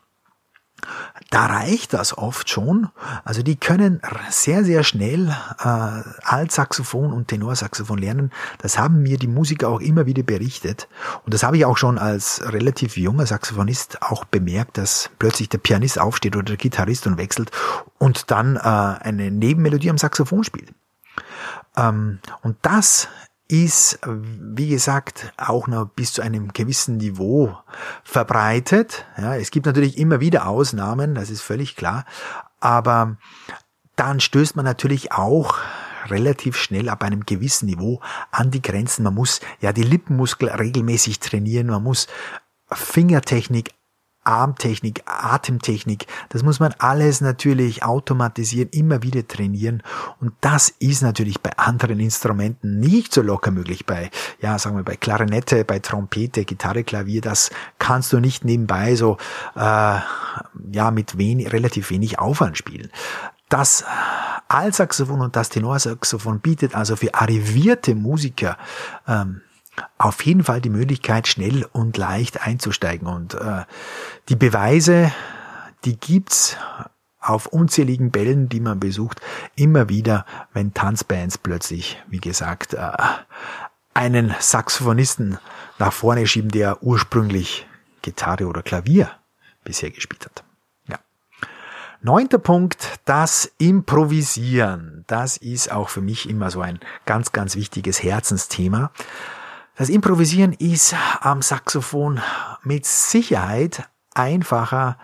da 1.30 1.48
reicht 1.48 1.94
das 1.94 2.18
oft 2.18 2.50
schon. 2.50 2.90
Also 3.26 3.44
die 3.44 3.58
können 3.58 4.02
sehr, 4.30 4.64
sehr 4.64 4.84
schnell 4.84 5.36
äh, 5.60 6.02
Altsaxophon 6.24 7.12
und 7.12 7.28
Tenorsaxophon 7.28 7.98
lernen. 7.98 8.32
Das 8.60 8.78
haben 8.78 9.02
mir 9.02 9.18
die 9.18 9.28
Musiker 9.28 9.70
auch 9.70 9.82
immer 9.82 10.06
wieder 10.06 10.24
berichtet. 10.24 10.88
Und 11.26 11.34
das 11.34 11.44
habe 11.44 11.58
ich 11.58 11.66
auch 11.66 11.78
schon 11.78 11.98
als 11.98 12.42
relativ 12.46 12.98
junger 12.98 13.26
Saxophonist 13.26 14.02
auch 14.02 14.26
bemerkt, 14.26 14.78
dass 14.78 15.10
plötzlich 15.20 15.50
der 15.50 15.58
Pianist 15.58 16.00
aufsteht 16.00 16.36
oder 16.36 16.46
der 16.46 16.58
Gitarrist 16.58 17.08
und 17.08 17.18
wechselt 17.18 17.52
und 17.98 18.32
dann 18.32 18.56
äh, 18.56 18.60
eine 18.60 19.32
Nebenmelodie 19.32 19.90
am 19.90 19.98
Saxophon 19.98 20.44
spielt. 20.44 20.74
Ähm, 21.76 22.20
und 22.42 22.58
das 22.62 23.08
ist, 23.48 24.00
wie 24.06 24.68
gesagt, 24.68 25.34
auch 25.38 25.68
noch 25.68 25.86
bis 25.86 26.14
zu 26.14 26.22
einem 26.22 26.54
gewissen 26.54 26.98
Niveau 26.98 27.58
verbreitet. 28.04 29.06
Ja, 29.18 29.36
es 29.36 29.52
gibt 29.52 29.66
natürlich 29.66 29.98
immer 29.98 30.20
wieder 30.20 30.48
Ausnahmen, 30.48 31.16
das 31.16 31.30
ist 31.30 31.42
völlig 31.42 31.76
klar. 31.76 32.06
Aber 32.60 33.18
dann 33.96 34.20
stößt 34.20 34.56
man 34.56 34.66
natürlich 34.66 35.12
auch 35.12 35.58
relativ 36.08 36.58
schnell 36.58 36.90
ab 36.90 37.04
einem 37.04 37.26
gewissen 37.26 37.66
Niveau 37.68 38.02
an 38.32 38.52
die 38.52 38.62
Grenzen. 38.62 39.04
Man 39.04 39.16
muss 39.16 39.42
ja 39.60 39.74
die 39.74 39.84
Lippenmuskel 39.84 40.50
regelmäßig 40.50 41.20
trainieren, 41.20 41.68
man 41.68 41.84
muss 41.84 42.08
Fingertechnik 42.72 43.72
Armtechnik, 44.28 45.04
Atemtechnik, 45.06 46.06
das 46.30 46.44
muss 46.44 46.60
man 46.60 46.74
alles 46.80 47.22
natürlich 47.22 47.84
automatisieren, 47.84 48.70
immer 48.72 49.02
wieder 49.02 49.26
trainieren. 49.28 49.82
Und 50.20 50.34
das 50.42 50.70
ist 50.80 51.02
natürlich 51.02 51.40
bei 51.40 51.58
anderen 51.58 52.00
Instrumenten 52.00 52.80
nicht 52.80 53.14
so 53.14 53.22
locker 53.22 53.52
möglich. 53.52 53.86
Bei, 53.86 54.12
ja, 54.42 54.60
sagen 54.60 54.76
wir, 54.76 54.84
bei 54.84 54.98
Klarinette, 54.98 55.64
bei 55.64 55.80
Trompete, 55.80 56.44
Gitarre, 56.44 56.84
Klavier, 56.84 57.22
das 57.22 57.52
kannst 57.80 58.12
du 58.12 58.20
nicht 58.20 58.44
nebenbei 58.44 58.96
so, 58.96 59.18
äh, 59.56 59.60
ja, 59.60 60.92
mit 60.92 61.18
wenig, 61.18 61.54
relativ 61.54 61.90
wenig 61.90 62.20
Aufwand 62.20 62.58
spielen. 62.58 62.92
Das 63.50 63.86
Altsaxophon 64.50 65.22
und 65.22 65.38
das 65.38 65.50
Tenorsaxophon 65.50 66.42
bietet 66.42 66.76
also 66.76 66.98
für 66.98 67.14
arrivierte 67.14 67.96
Musiker 67.96 68.58
ähm, 69.08 69.42
auf 69.98 70.26
jeden 70.26 70.44
Fall 70.44 70.62
die 70.62 70.70
Möglichkeit, 70.70 71.28
schnell 71.28 71.66
und 71.72 71.98
leicht 71.98 72.46
einzusteigen. 72.46 73.08
Und 73.08 73.34
äh, 73.36 73.66
die 74.30 74.36
Beweise, 74.36 75.12
die 75.86 75.98
gibt's 75.98 76.58
auf 77.20 77.48
unzähligen 77.48 78.12
Bällen, 78.12 78.50
die 78.50 78.60
man 78.60 78.80
besucht, 78.80 79.22
immer 79.56 79.90
wieder, 79.90 80.26
wenn 80.54 80.74
Tanzbands 80.74 81.38
plötzlich, 81.38 82.02
wie 82.08 82.20
gesagt, 82.20 82.74
äh, 82.74 82.92
einen 83.94 84.34
Saxophonisten 84.40 85.40
nach 85.80 85.92
vorne 85.92 86.28
schieben, 86.28 86.52
der 86.52 86.84
ursprünglich 86.84 87.68
Gitarre 88.02 88.46
oder 88.46 88.62
Klavier 88.62 89.12
bisher 89.64 89.92
gespielt 89.92 90.26
hat. 90.26 90.44
Ja. 90.88 91.00
Neunter 92.02 92.38
Punkt, 92.38 93.00
das 93.06 93.52
Improvisieren. 93.58 95.04
Das 95.08 95.38
ist 95.38 95.72
auch 95.72 95.90
für 95.90 96.02
mich 96.02 96.30
immer 96.30 96.52
so 96.52 96.62
ein 96.62 96.80
ganz, 97.06 97.32
ganz 97.32 97.56
wichtiges 97.56 98.02
Herzensthema. 98.04 98.92
Das 99.78 99.90
Improvisieren 99.90 100.54
ist 100.54 100.96
am 101.22 101.44
Saxophon 101.44 102.20
mit 102.64 102.88
Sicherheit 102.88 103.88
einfacher 104.16 104.98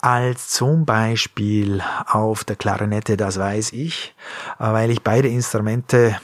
als 0.00 0.48
zum 0.48 0.84
Beispiel 0.84 1.80
auf 2.06 2.42
der 2.42 2.56
Klarinette, 2.56 3.16
das 3.16 3.38
weiß 3.38 3.72
ich, 3.72 4.16
weil 4.58 4.90
ich 4.90 5.02
beide 5.02 5.28
Instrumente 5.28 6.18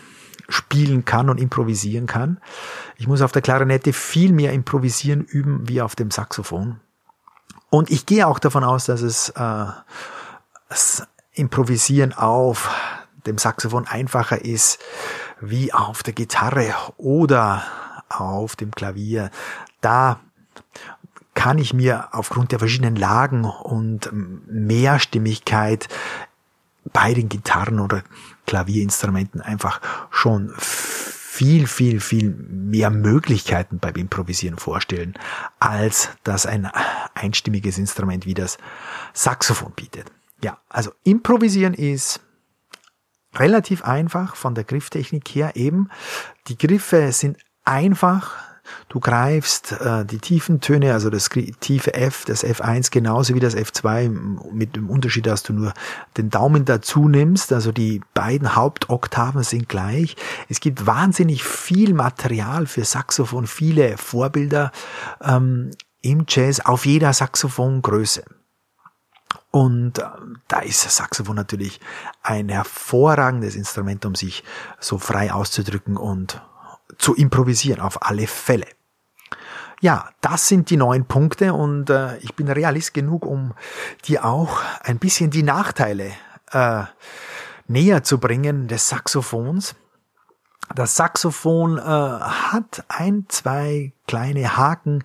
spielen 0.48 1.04
kann 1.04 1.30
und 1.30 1.38
improvisieren 1.38 2.06
kann. 2.06 2.40
Ich 2.96 3.06
muss 3.06 3.22
auf 3.22 3.30
der 3.30 3.40
Klarinette 3.40 3.92
viel 3.92 4.32
mehr 4.32 4.52
improvisieren 4.52 5.20
üben 5.22 5.68
wie 5.68 5.80
auf 5.80 5.94
dem 5.94 6.10
Saxophon. 6.10 6.80
Und 7.70 7.88
ich 7.88 8.04
gehe 8.04 8.26
auch 8.26 8.40
davon 8.40 8.64
aus, 8.64 8.86
dass 8.86 9.02
es 9.02 9.28
äh, 9.28 9.66
das 10.68 11.06
Improvisieren 11.34 12.12
auf 12.12 12.68
dem 13.26 13.38
Saxophon 13.38 13.86
einfacher 13.86 14.44
ist 14.44 14.80
wie 15.40 15.72
auf 15.72 16.02
der 16.02 16.14
Gitarre 16.14 16.74
oder 16.96 17.62
auf 18.20 18.56
dem 18.56 18.70
Klavier. 18.70 19.30
Da 19.80 20.20
kann 21.34 21.58
ich 21.58 21.72
mir 21.72 22.08
aufgrund 22.12 22.52
der 22.52 22.58
verschiedenen 22.58 22.96
Lagen 22.96 23.44
und 23.44 24.10
Mehrstimmigkeit 24.12 25.88
bei 26.92 27.14
den 27.14 27.28
Gitarren 27.28 27.80
oder 27.80 28.02
Klavierinstrumenten 28.46 29.40
einfach 29.40 29.80
schon 30.10 30.52
viel, 30.56 31.66
viel, 31.66 32.00
viel 32.00 32.30
mehr 32.30 32.90
Möglichkeiten 32.90 33.78
beim 33.78 33.94
Improvisieren 33.94 34.58
vorstellen, 34.58 35.14
als 35.58 36.10
das 36.24 36.44
ein 36.44 36.70
einstimmiges 37.14 37.78
Instrument 37.78 38.26
wie 38.26 38.34
das 38.34 38.58
Saxophon 39.14 39.72
bietet. 39.72 40.12
Ja, 40.42 40.58
also 40.68 40.92
improvisieren 41.04 41.72
ist 41.72 42.20
relativ 43.34 43.84
einfach 43.84 44.36
von 44.36 44.54
der 44.54 44.64
Grifftechnik 44.64 45.28
her 45.30 45.52
eben. 45.54 45.88
Die 46.48 46.58
Griffe 46.58 47.12
sind 47.12 47.38
einfach. 47.64 48.34
Du 48.88 49.00
greifst 49.00 49.72
äh, 49.72 50.04
die 50.04 50.18
tiefen 50.18 50.60
Töne, 50.60 50.92
also 50.92 51.10
das 51.10 51.28
tiefe 51.60 51.94
F, 51.94 52.24
das 52.24 52.44
F1 52.44 52.90
genauso 52.90 53.34
wie 53.34 53.40
das 53.40 53.56
F2, 53.56 54.08
mit 54.52 54.76
dem 54.76 54.88
Unterschied, 54.88 55.26
dass 55.26 55.42
du 55.42 55.52
nur 55.52 55.72
den 56.16 56.30
Daumen 56.30 56.64
dazu 56.64 57.08
nimmst. 57.08 57.52
Also 57.52 57.72
die 57.72 58.02
beiden 58.14 58.54
Hauptoktaven 58.54 59.42
sind 59.42 59.68
gleich. 59.68 60.16
Es 60.48 60.60
gibt 60.60 60.86
wahnsinnig 60.86 61.42
viel 61.42 61.94
Material 61.94 62.66
für 62.66 62.84
Saxophon, 62.84 63.46
viele 63.46 63.96
Vorbilder 63.98 64.72
ähm, 65.22 65.70
im 66.00 66.24
Jazz 66.28 66.60
auf 66.60 66.86
jeder 66.86 67.12
Saxophongröße. 67.12 68.24
Und 69.50 69.98
äh, 69.98 70.02
da 70.48 70.60
ist 70.60 70.82
Saxophon 70.82 71.36
natürlich 71.36 71.80
ein 72.22 72.48
hervorragendes 72.48 73.54
Instrument, 73.54 74.04
um 74.04 74.14
sich 74.14 74.44
so 74.80 74.98
frei 74.98 75.32
auszudrücken 75.32 75.96
und 75.96 76.40
zu 76.98 77.14
improvisieren, 77.14 77.80
auf 77.80 78.02
alle 78.02 78.26
Fälle. 78.26 78.66
Ja, 79.80 80.10
das 80.20 80.46
sind 80.46 80.70
die 80.70 80.76
neun 80.76 81.06
Punkte 81.06 81.54
und 81.54 81.90
äh, 81.90 82.16
ich 82.18 82.34
bin 82.36 82.48
realist 82.48 82.94
genug, 82.94 83.26
um 83.26 83.52
dir 84.04 84.24
auch 84.24 84.60
ein 84.82 84.98
bisschen 84.98 85.30
die 85.30 85.42
Nachteile 85.42 86.12
äh, 86.52 86.84
näher 87.66 88.04
zu 88.04 88.18
bringen 88.18 88.68
des 88.68 88.88
Saxophons. 88.88 89.74
Das 90.74 90.94
Saxophon 90.94 91.78
äh, 91.78 91.82
hat 91.82 92.84
ein, 92.88 93.26
zwei 93.28 93.92
kleine 94.06 94.56
Haken, 94.56 95.02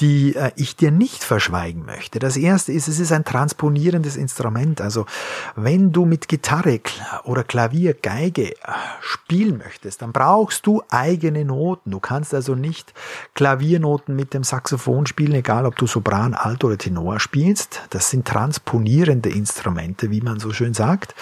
die 0.00 0.34
äh, 0.34 0.50
ich 0.56 0.76
dir 0.76 0.90
nicht 0.90 1.22
verschweigen 1.22 1.84
möchte. 1.84 2.18
Das 2.18 2.36
erste 2.36 2.72
ist, 2.72 2.88
es 2.88 2.98
ist 2.98 3.12
ein 3.12 3.24
transponierendes 3.24 4.16
Instrument. 4.16 4.80
Also 4.80 5.06
wenn 5.56 5.92
du 5.92 6.04
mit 6.04 6.28
Gitarre 6.28 6.80
oder 7.24 7.44
Klavier, 7.44 7.94
Geige 7.94 8.52
äh, 8.52 8.56
spielen 9.00 9.58
möchtest, 9.58 10.02
dann 10.02 10.12
brauchst 10.12 10.66
du 10.66 10.82
eigene 10.88 11.44
Noten. 11.44 11.90
Du 11.90 12.00
kannst 12.00 12.34
also 12.34 12.54
nicht 12.54 12.94
Klaviernoten 13.34 14.16
mit 14.16 14.34
dem 14.34 14.44
Saxophon 14.44 15.06
spielen, 15.06 15.34
egal 15.34 15.66
ob 15.66 15.76
du 15.76 15.86
Sopran, 15.86 16.34
Alt 16.34 16.64
oder 16.64 16.78
Tenor 16.78 17.20
spielst. 17.20 17.82
Das 17.90 18.10
sind 18.10 18.26
transponierende 18.26 19.28
Instrumente, 19.28 20.10
wie 20.10 20.20
man 20.20 20.40
so 20.40 20.52
schön 20.52 20.74
sagt. 20.74 21.14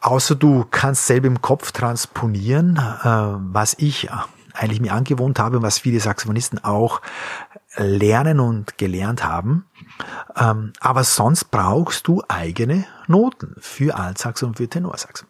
Außer 0.00 0.34
du 0.34 0.64
kannst 0.70 1.06
selber 1.06 1.26
im 1.26 1.42
Kopf 1.42 1.72
transponieren, 1.72 2.76
äh, 2.76 3.08
was 3.52 3.74
ich 3.78 4.08
eigentlich 4.56 4.80
mir 4.80 4.92
angewohnt 4.92 5.38
habe, 5.38 5.62
was 5.62 5.78
viele 5.78 6.00
Saxophonisten 6.00 6.62
auch 6.64 7.00
lernen 7.76 8.40
und 8.40 8.78
gelernt 8.78 9.24
haben. 9.24 9.66
Ähm, 10.36 10.72
aber 10.80 11.04
sonst 11.04 11.50
brauchst 11.50 12.08
du 12.08 12.22
eigene 12.28 12.86
Noten 13.06 13.56
für 13.58 13.96
Altsax 13.96 14.42
und 14.42 14.56
für 14.56 14.68
Tenorsax. 14.68 15.26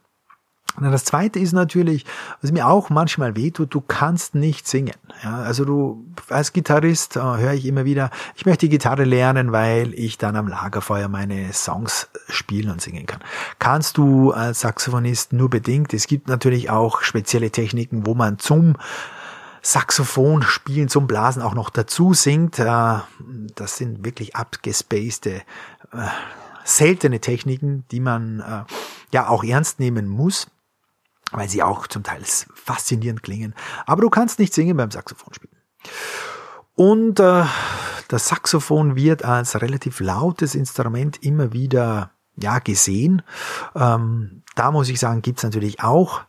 Das 0.78 1.04
zweite 1.04 1.38
ist 1.38 1.52
natürlich, 1.52 2.04
was 2.42 2.52
mir 2.52 2.66
auch 2.66 2.90
manchmal 2.90 3.34
wehtut, 3.34 3.72
du 3.72 3.80
kannst 3.80 4.34
nicht 4.34 4.68
singen. 4.68 4.94
Ja, 5.24 5.38
also 5.38 5.64
du, 5.64 6.04
als 6.28 6.52
Gitarrist 6.52 7.16
äh, 7.16 7.20
höre 7.20 7.54
ich 7.54 7.64
immer 7.64 7.86
wieder, 7.86 8.10
ich 8.34 8.44
möchte 8.44 8.68
Gitarre 8.68 9.04
lernen, 9.04 9.52
weil 9.52 9.94
ich 9.94 10.18
dann 10.18 10.36
am 10.36 10.48
Lagerfeuer 10.48 11.08
meine 11.08 11.52
Songs 11.54 12.08
spielen 12.28 12.70
und 12.70 12.82
singen 12.82 13.06
kann. 13.06 13.20
Kannst 13.58 13.96
du 13.96 14.32
als 14.32 14.60
Saxophonist 14.60 15.32
nur 15.32 15.48
bedingt. 15.48 15.94
Es 15.94 16.06
gibt 16.06 16.28
natürlich 16.28 16.68
auch 16.68 17.00
spezielle 17.00 17.50
Techniken, 17.50 18.06
wo 18.06 18.14
man 18.14 18.38
zum 18.38 18.74
Saxophon 19.66 20.42
spielen 20.42 20.88
zum 20.88 21.08
Blasen 21.08 21.42
auch 21.42 21.54
noch 21.54 21.70
dazu 21.70 22.14
singt. 22.14 22.60
Äh, 22.60 23.00
das 23.56 23.76
sind 23.76 24.04
wirklich 24.04 24.36
abgespacede, 24.36 25.42
äh, 25.92 26.06
seltene 26.62 27.20
Techniken, 27.20 27.84
die 27.90 27.98
man 27.98 28.38
äh, 28.38 28.62
ja 29.12 29.28
auch 29.28 29.42
ernst 29.42 29.80
nehmen 29.80 30.06
muss, 30.06 30.46
weil 31.32 31.48
sie 31.48 31.64
auch 31.64 31.88
zum 31.88 32.04
Teil 32.04 32.22
faszinierend 32.54 33.24
klingen. 33.24 33.56
Aber 33.86 34.02
du 34.02 34.08
kannst 34.08 34.38
nicht 34.38 34.54
singen 34.54 34.76
beim 34.76 34.92
Saxophon 34.92 35.34
spielen. 35.34 35.56
Und 36.76 37.18
äh, 37.18 37.44
das 38.06 38.28
Saxophon 38.28 38.94
wird 38.94 39.24
als 39.24 39.60
relativ 39.60 39.98
lautes 39.98 40.54
Instrument 40.54 41.24
immer 41.24 41.52
wieder 41.52 42.12
ja, 42.36 42.60
gesehen. 42.60 43.22
Ähm, 43.74 44.44
da 44.56 44.70
muss 44.72 44.88
ich 44.88 44.98
sagen, 44.98 45.22
gibt's 45.22 45.42
natürlich 45.42 45.82
auch 45.82 46.22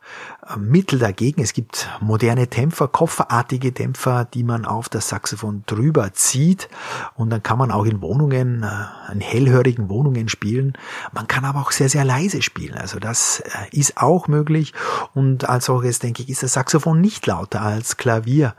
äh, 0.46 0.58
Mittel 0.58 1.00
dagegen. 1.00 1.42
Es 1.42 1.54
gibt 1.54 1.90
moderne 2.02 2.46
Dämpfer, 2.46 2.88
kofferartige 2.90 3.72
Dämpfer, 3.72 4.26
die 4.26 4.44
man 4.44 4.66
auf 4.66 4.90
das 4.90 5.10
Saxophon 5.10 5.64
drüber 5.66 6.14
zieht. 6.14 6.70
Und 7.16 7.30
dann 7.30 7.42
kann 7.42 7.58
man 7.58 7.72
auch 7.72 7.86
in 7.86 8.02
Wohnungen, 8.02 8.64
äh, 8.64 9.14
in 9.14 9.22
hellhörigen 9.22 9.90
Wohnungen 9.90 10.28
spielen. 10.28 10.74
Man 11.14 11.28
kann 11.28 11.46
aber 11.46 11.62
auch 11.62 11.72
sehr, 11.72 11.90
sehr 11.90 12.04
leise 12.04 12.42
spielen. 12.42 12.76
Also 12.78 13.00
das 13.00 13.40
äh, 13.40 13.78
ist 13.78 13.98
auch 13.98 14.28
möglich. 14.28 14.74
Und 15.16 15.48
als 15.48 15.66
solches, 15.66 16.00
denke 16.00 16.22
ich, 16.22 16.30
ist 16.30 16.44
das 16.44 16.54
Saxophon 16.54 17.00
nicht 17.00 17.26
lauter 17.26 17.62
als 17.62 17.96
Klavier 17.96 18.56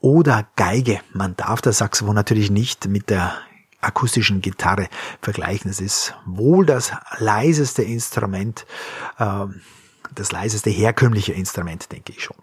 oder 0.00 0.46
Geige. 0.56 1.00
Man 1.12 1.36
darf 1.36 1.60
das 1.60 1.78
Saxophon 1.78 2.16
natürlich 2.16 2.50
nicht 2.50 2.88
mit 2.88 3.10
der 3.10 3.32
akustischen 3.80 4.40
Gitarre 4.40 4.88
vergleichen. 5.20 5.70
Es 5.70 5.80
ist 5.80 6.14
wohl 6.26 6.66
das 6.66 6.92
leiseste 7.18 7.82
Instrument, 7.82 8.66
äh, 9.18 9.46
das 10.14 10.32
leiseste 10.32 10.70
herkömmliche 10.70 11.32
Instrument, 11.32 11.90
denke 11.92 12.12
ich 12.12 12.22
schon. 12.22 12.36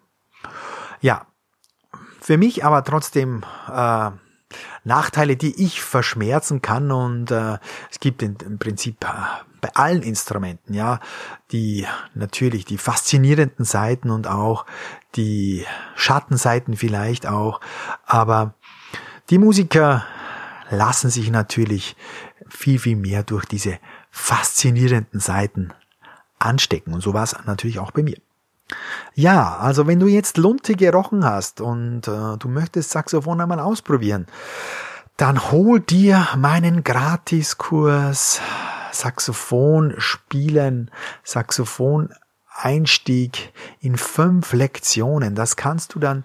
Ja, 1.02 1.28
für 2.22 2.38
mich 2.38 2.64
aber 2.64 2.84
trotzdem 2.84 3.44
äh, 3.72 4.12
Nachteile, 4.84 5.36
die 5.36 5.64
ich 5.64 5.82
verschmerzen 5.82 6.62
kann 6.62 6.92
und 6.92 7.32
äh, 7.32 7.58
es 7.92 8.00
gibt 8.00 8.22
im 8.22 8.60
Prinzip 8.60 9.04
äh, 9.04 9.08
bei 9.62 9.70
allen 9.76 10.04
Instrumenten, 10.04 10.74
ja, 10.74 11.00
die 11.52 11.88
natürlich 12.14 12.66
die 12.66 12.78
faszinierenden 12.78 13.66
Seiten 13.66 14.12
und 14.12 14.28
auch 14.28 14.66
die 15.16 15.66
Schattenseiten 15.96 16.76
vielleicht 16.76 17.26
auch, 17.26 17.62
aber 18.06 18.54
die 19.30 19.40
Musiker 19.40 20.06
lassen 20.70 21.10
sich 21.10 21.32
natürlich 21.32 21.96
viel, 22.48 22.80
viel 22.80 22.96
mehr 22.96 23.24
durch 23.24 23.46
diese 23.46 23.80
faszinierenden 24.12 25.20
Seiten 25.20 25.74
anstecken. 26.40 26.94
Und 26.94 27.02
so 27.02 27.14
war 27.14 27.24
es 27.24 27.36
natürlich 27.46 27.80
auch 27.80 27.92
bei 27.92 28.04
mir. 28.04 28.18
Ja, 29.14 29.58
also 29.58 29.88
wenn 29.88 30.00
du 30.00 30.08
jetzt 30.08 30.38
Lunte 30.38 30.76
gerochen 30.76 31.24
hast 31.24 31.62
und 31.62 32.08
äh, 32.08 32.38
du 32.38 32.48
möchtest 32.48 32.92
Saxophon 32.92 33.40
einmal 33.40 33.60
ausprobieren, 33.60 34.26
dann 35.18 35.52
hol 35.52 35.80
dir 35.80 36.28
meinen 36.36 36.84
Gratiskurs 36.84 38.42
Saxophon 38.92 39.94
spielen, 39.98 40.90
Saxophon 41.24 42.14
Einstieg 42.56 43.54
in 43.82 43.98
fünf 43.98 44.54
Lektionen. 44.54 45.36
Das 45.36 45.56
kannst 45.56 45.94
du 45.96 46.00
dann 46.00 46.24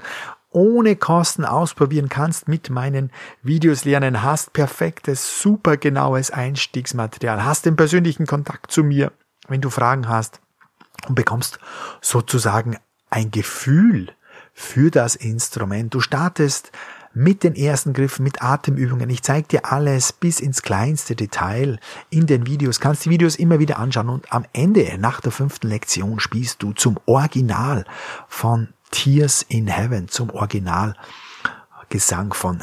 ohne 0.51 0.97
Kosten 0.97 1.45
ausprobieren 1.45 2.09
kannst, 2.09 2.49
mit 2.49 2.71
meinen 2.71 3.11
Videos 3.43 3.85
lernen, 3.85 4.23
hast 4.23 4.53
perfektes, 4.53 5.41
super 5.41 5.77
genaues 5.77 6.31
Einstiegsmaterial, 6.31 7.45
hast 7.45 7.67
den 7.67 7.77
persönlichen 7.77 8.27
Kontakt 8.27 8.71
zu 8.71 8.83
mir, 8.83 9.13
wenn 9.49 9.61
du 9.61 9.71
Fragen 9.71 10.09
hast 10.09 10.41
und 11.09 11.15
bekommst 11.15 11.59
sozusagen 12.01 12.79
ein 13.11 13.31
Gefühl 13.31 14.13
für 14.53 14.91
das 14.91 15.17
Instrument. 15.17 15.95
Du 15.95 16.01
startest 16.01 16.73
mit 17.13 17.43
den 17.43 17.57
ersten 17.57 17.93
Griffen, 17.93 18.23
mit 18.23 18.43
Atemübungen. 18.43 19.11
Ich 19.11 19.23
zeige 19.23 19.49
dir 19.49 19.73
alles 19.73 20.13
bis 20.13 20.39
ins 20.41 20.63
kleinste 20.63 21.17
Detail 21.17 21.81
in 22.09 22.27
den 22.27 22.47
Videos. 22.47 22.79
Kannst 22.79 23.05
die 23.05 23.11
Videos 23.11 23.37
immer 23.37 23.59
wieder 23.59 23.79
anschauen 23.79 24.09
und 24.09 24.33
am 24.33 24.45
Ende, 24.53 24.97
nach 24.99 25.21
der 25.21 25.33
fünften 25.33 25.69
Lektion, 25.69 26.21
spielst 26.21 26.63
du 26.63 26.73
zum 26.73 26.99
Original 27.07 27.85
von 28.29 28.69
Tears 28.91 29.43
in 29.43 29.69
Heaven 29.69 30.09
zum 30.09 30.31
Originalgesang 30.31 32.33
von 32.33 32.63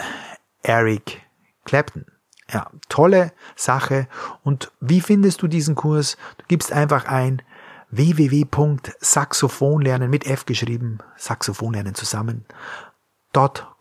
Eric 0.64 1.22
Clapton. 1.66 2.06
Ja, 2.52 2.70
tolle 2.90 3.32
Sache. 3.56 4.08
Und 4.44 4.72
wie 4.80 5.02
findest 5.02 5.42
du 5.42 5.48
diesen 5.48 5.74
Kurs? 5.76 6.18
Du 6.38 6.46
gibst 6.48 6.72
einfach 6.72 7.06
ein 7.06 7.42
www.saxophonlernen 7.90 10.10
mit 10.10 10.26
F 10.26 10.46
geschrieben, 10.46 11.00
Saxophonlernen 11.16 11.96
zusammen, 11.96 12.46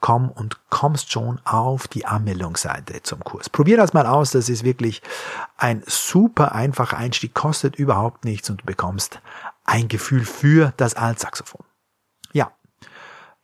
.com 0.00 0.30
und 0.30 0.68
kommst 0.68 1.11
schon 1.11 1.40
auf 1.44 1.88
die 1.88 2.04
Anmeldungsseite 2.04 3.02
zum 3.02 3.24
Kurs. 3.24 3.48
Probier 3.48 3.78
das 3.78 3.94
mal 3.94 4.06
aus, 4.06 4.32
das 4.32 4.50
ist 4.50 4.64
wirklich 4.64 5.02
ein 5.56 5.82
super 5.87 6.52
einfacher 6.52 6.98
Einstieg, 6.98 7.35
kostet 7.35 7.76
überhaupt 7.76 8.24
nichts 8.24 8.50
und 8.50 8.62
du 8.62 8.66
bekommst 8.66 9.20
ein 9.64 9.88
Gefühl 9.88 10.24
für 10.24 10.72
das 10.76 10.94
Altsaxophon. 10.94 11.64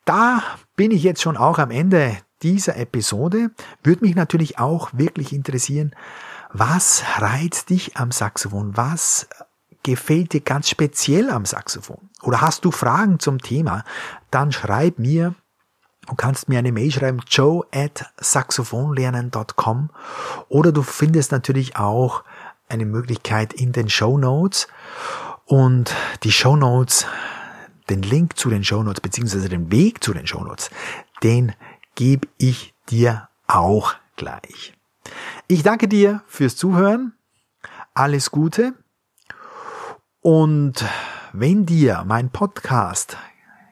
Da 0.04 0.42
bin 0.76 0.90
ich 0.90 1.02
jetzt 1.02 1.22
schon 1.22 1.36
auch 1.36 1.58
am 1.58 1.70
Ende 1.70 2.16
dieser 2.42 2.76
Episode. 2.76 3.50
Würde 3.82 4.04
mich 4.04 4.14
natürlich 4.14 4.58
auch 4.58 4.90
wirklich 4.92 5.32
interessieren, 5.32 5.94
was 6.52 7.02
reizt 7.18 7.70
dich 7.70 7.96
am 7.96 8.10
Saxophon? 8.10 8.76
Was 8.76 9.28
gefällt 9.82 10.32
dir 10.32 10.40
ganz 10.40 10.68
speziell 10.68 11.30
am 11.30 11.44
Saxophon? 11.44 12.10
Oder 12.22 12.40
hast 12.40 12.64
du 12.64 12.70
Fragen 12.70 13.18
zum 13.18 13.38
Thema? 13.38 13.84
Dann 14.30 14.52
schreib 14.52 14.98
mir 14.98 15.34
Du 16.08 16.16
kannst 16.16 16.48
mir 16.48 16.58
eine 16.58 16.72
Mail 16.72 16.90
schreiben, 16.90 17.20
joe 17.28 17.64
at 17.72 18.12
saxophonlernen.com 18.18 19.90
oder 20.48 20.72
du 20.72 20.82
findest 20.82 21.30
natürlich 21.30 21.76
auch 21.76 22.24
eine 22.68 22.86
Möglichkeit 22.86 23.52
in 23.52 23.72
den 23.72 23.88
Show 23.88 24.18
Notes 24.18 24.66
und 25.46 25.94
die 26.24 26.32
Show 26.32 26.56
Notes 26.56 27.06
den 27.92 28.02
Link 28.02 28.38
zu 28.38 28.50
den 28.50 28.64
Shownotes 28.64 29.00
beziehungsweise 29.00 29.48
den 29.48 29.70
Weg 29.70 30.02
zu 30.02 30.12
den 30.14 30.26
Shownotes, 30.26 30.70
den 31.22 31.52
gebe 31.94 32.26
ich 32.38 32.74
dir 32.88 33.28
auch 33.46 33.94
gleich. 34.16 34.74
Ich 35.46 35.62
danke 35.62 35.86
dir 35.88 36.22
fürs 36.26 36.56
Zuhören. 36.56 37.12
Alles 37.94 38.30
Gute. 38.30 38.74
Und 40.20 40.84
wenn 41.32 41.66
dir 41.66 42.04
mein 42.06 42.30
Podcast 42.30 43.16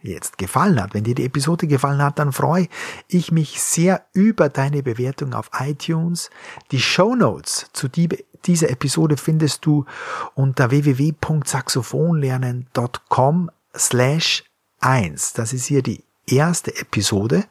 jetzt 0.03 0.37
gefallen 0.39 0.83
hat, 0.83 0.95
wenn 0.95 1.05
dir 1.05 1.15
die 1.15 1.27
Episode 1.27 1.67
gefallen 1.67 2.03
hat, 2.03 2.19
dann 2.19 2.33
freue 2.33 2.69
ich 3.09 3.33
mich 3.33 3.63
sehr 3.63 4.07
über 4.13 4.49
deine 4.49 4.83
Bewertung 4.83 5.35
auf 5.35 5.51
iTunes. 5.59 6.31
Die 6.73 6.81
Show 6.81 7.15
Notes 7.15 7.69
zu 7.73 7.87
dieser 7.89 8.71
Episode 8.71 9.17
findest 9.17 9.65
du 9.65 9.87
unter 10.35 10.71
www.saxophonlernen.com 10.71 13.51
slash 13.77 14.45
1. 14.81 15.35
Das 15.35 15.53
ist 15.53 15.67
hier 15.67 15.83
die 15.83 16.05
erste 16.27 16.75
Episode. 16.77 17.45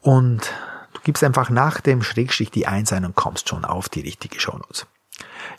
Und 0.00 0.52
du 0.94 1.00
gibst 1.02 1.22
einfach 1.22 1.50
nach 1.50 1.80
dem 1.80 2.02
Schrägstrich 2.02 2.50
die 2.50 2.66
1 2.66 2.92
ein 2.92 3.04
und 3.04 3.14
kommst 3.14 3.48
schon 3.48 3.64
auf 3.64 3.88
die 3.88 4.00
richtige 4.00 4.40
Shownotes. 4.40 4.86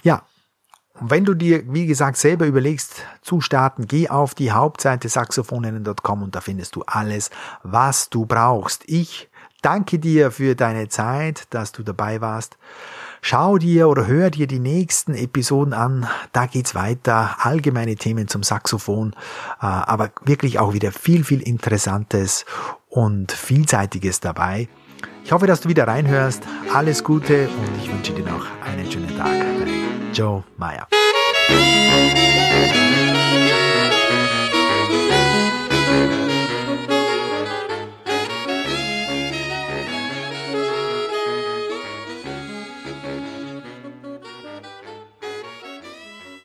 Ja, 0.04 0.24
und 1.00 1.10
wenn 1.10 1.26
du 1.26 1.34
dir, 1.34 1.64
wie 1.74 1.88
gesagt, 1.88 2.18
selber 2.18 2.46
überlegst 2.46 3.04
zu 3.22 3.42
starten, 3.42 3.88
geh 3.88 4.10
auf 4.10 4.36
die 4.36 4.52
Hauptseite 4.52 5.10
saxophoninnen.com 5.10 6.24
und 6.24 6.36
da 6.36 6.42
findest 6.42 6.76
du 6.76 6.84
alles, 6.84 7.32
was 7.64 8.10
du 8.10 8.26
brauchst. 8.26 8.84
Ich 8.86 9.30
danke 9.62 9.98
dir 9.98 10.32
für 10.32 10.56
deine 10.56 10.90
Zeit, 10.90 11.48
dass 11.50 11.72
du 11.72 11.84
dabei 11.84 12.22
warst. 12.22 12.58
Schau 13.26 13.58
dir 13.58 13.88
oder 13.88 14.06
hör 14.06 14.30
dir 14.30 14.48
die 14.48 14.60
nächsten 14.60 15.16
Episoden 15.16 15.74
an. 15.74 16.10
Da 16.34 16.46
geht's 16.46 16.76
weiter. 16.76 17.38
Allgemeine 17.40 17.96
Themen 17.96 18.28
zum 18.28 18.44
Saxophon, 18.44 19.14
äh, 19.62 19.66
aber 19.66 20.12
wirklich 20.26 20.60
auch 20.60 20.74
wieder 20.74 20.92
viel, 20.92 21.24
viel 21.24 21.42
Interessantes 21.42 22.44
und 22.90 23.32
Vielseitiges 23.32 24.20
dabei. 24.20 24.68
Ich 25.24 25.32
hoffe, 25.32 25.48
dass 25.48 25.62
du 25.62 25.70
wieder 25.70 25.88
reinhörst. 25.88 26.44
Alles 26.74 27.02
Gute 27.06 27.48
und 27.48 27.82
ich 27.82 27.90
wünsche 27.90 28.12
dir 28.12 28.26
noch 28.26 28.46
einen 28.62 28.92
schönen 28.92 29.18
Tag. 29.18 29.32
Joe 30.14 30.44
Meyer. 30.58 30.86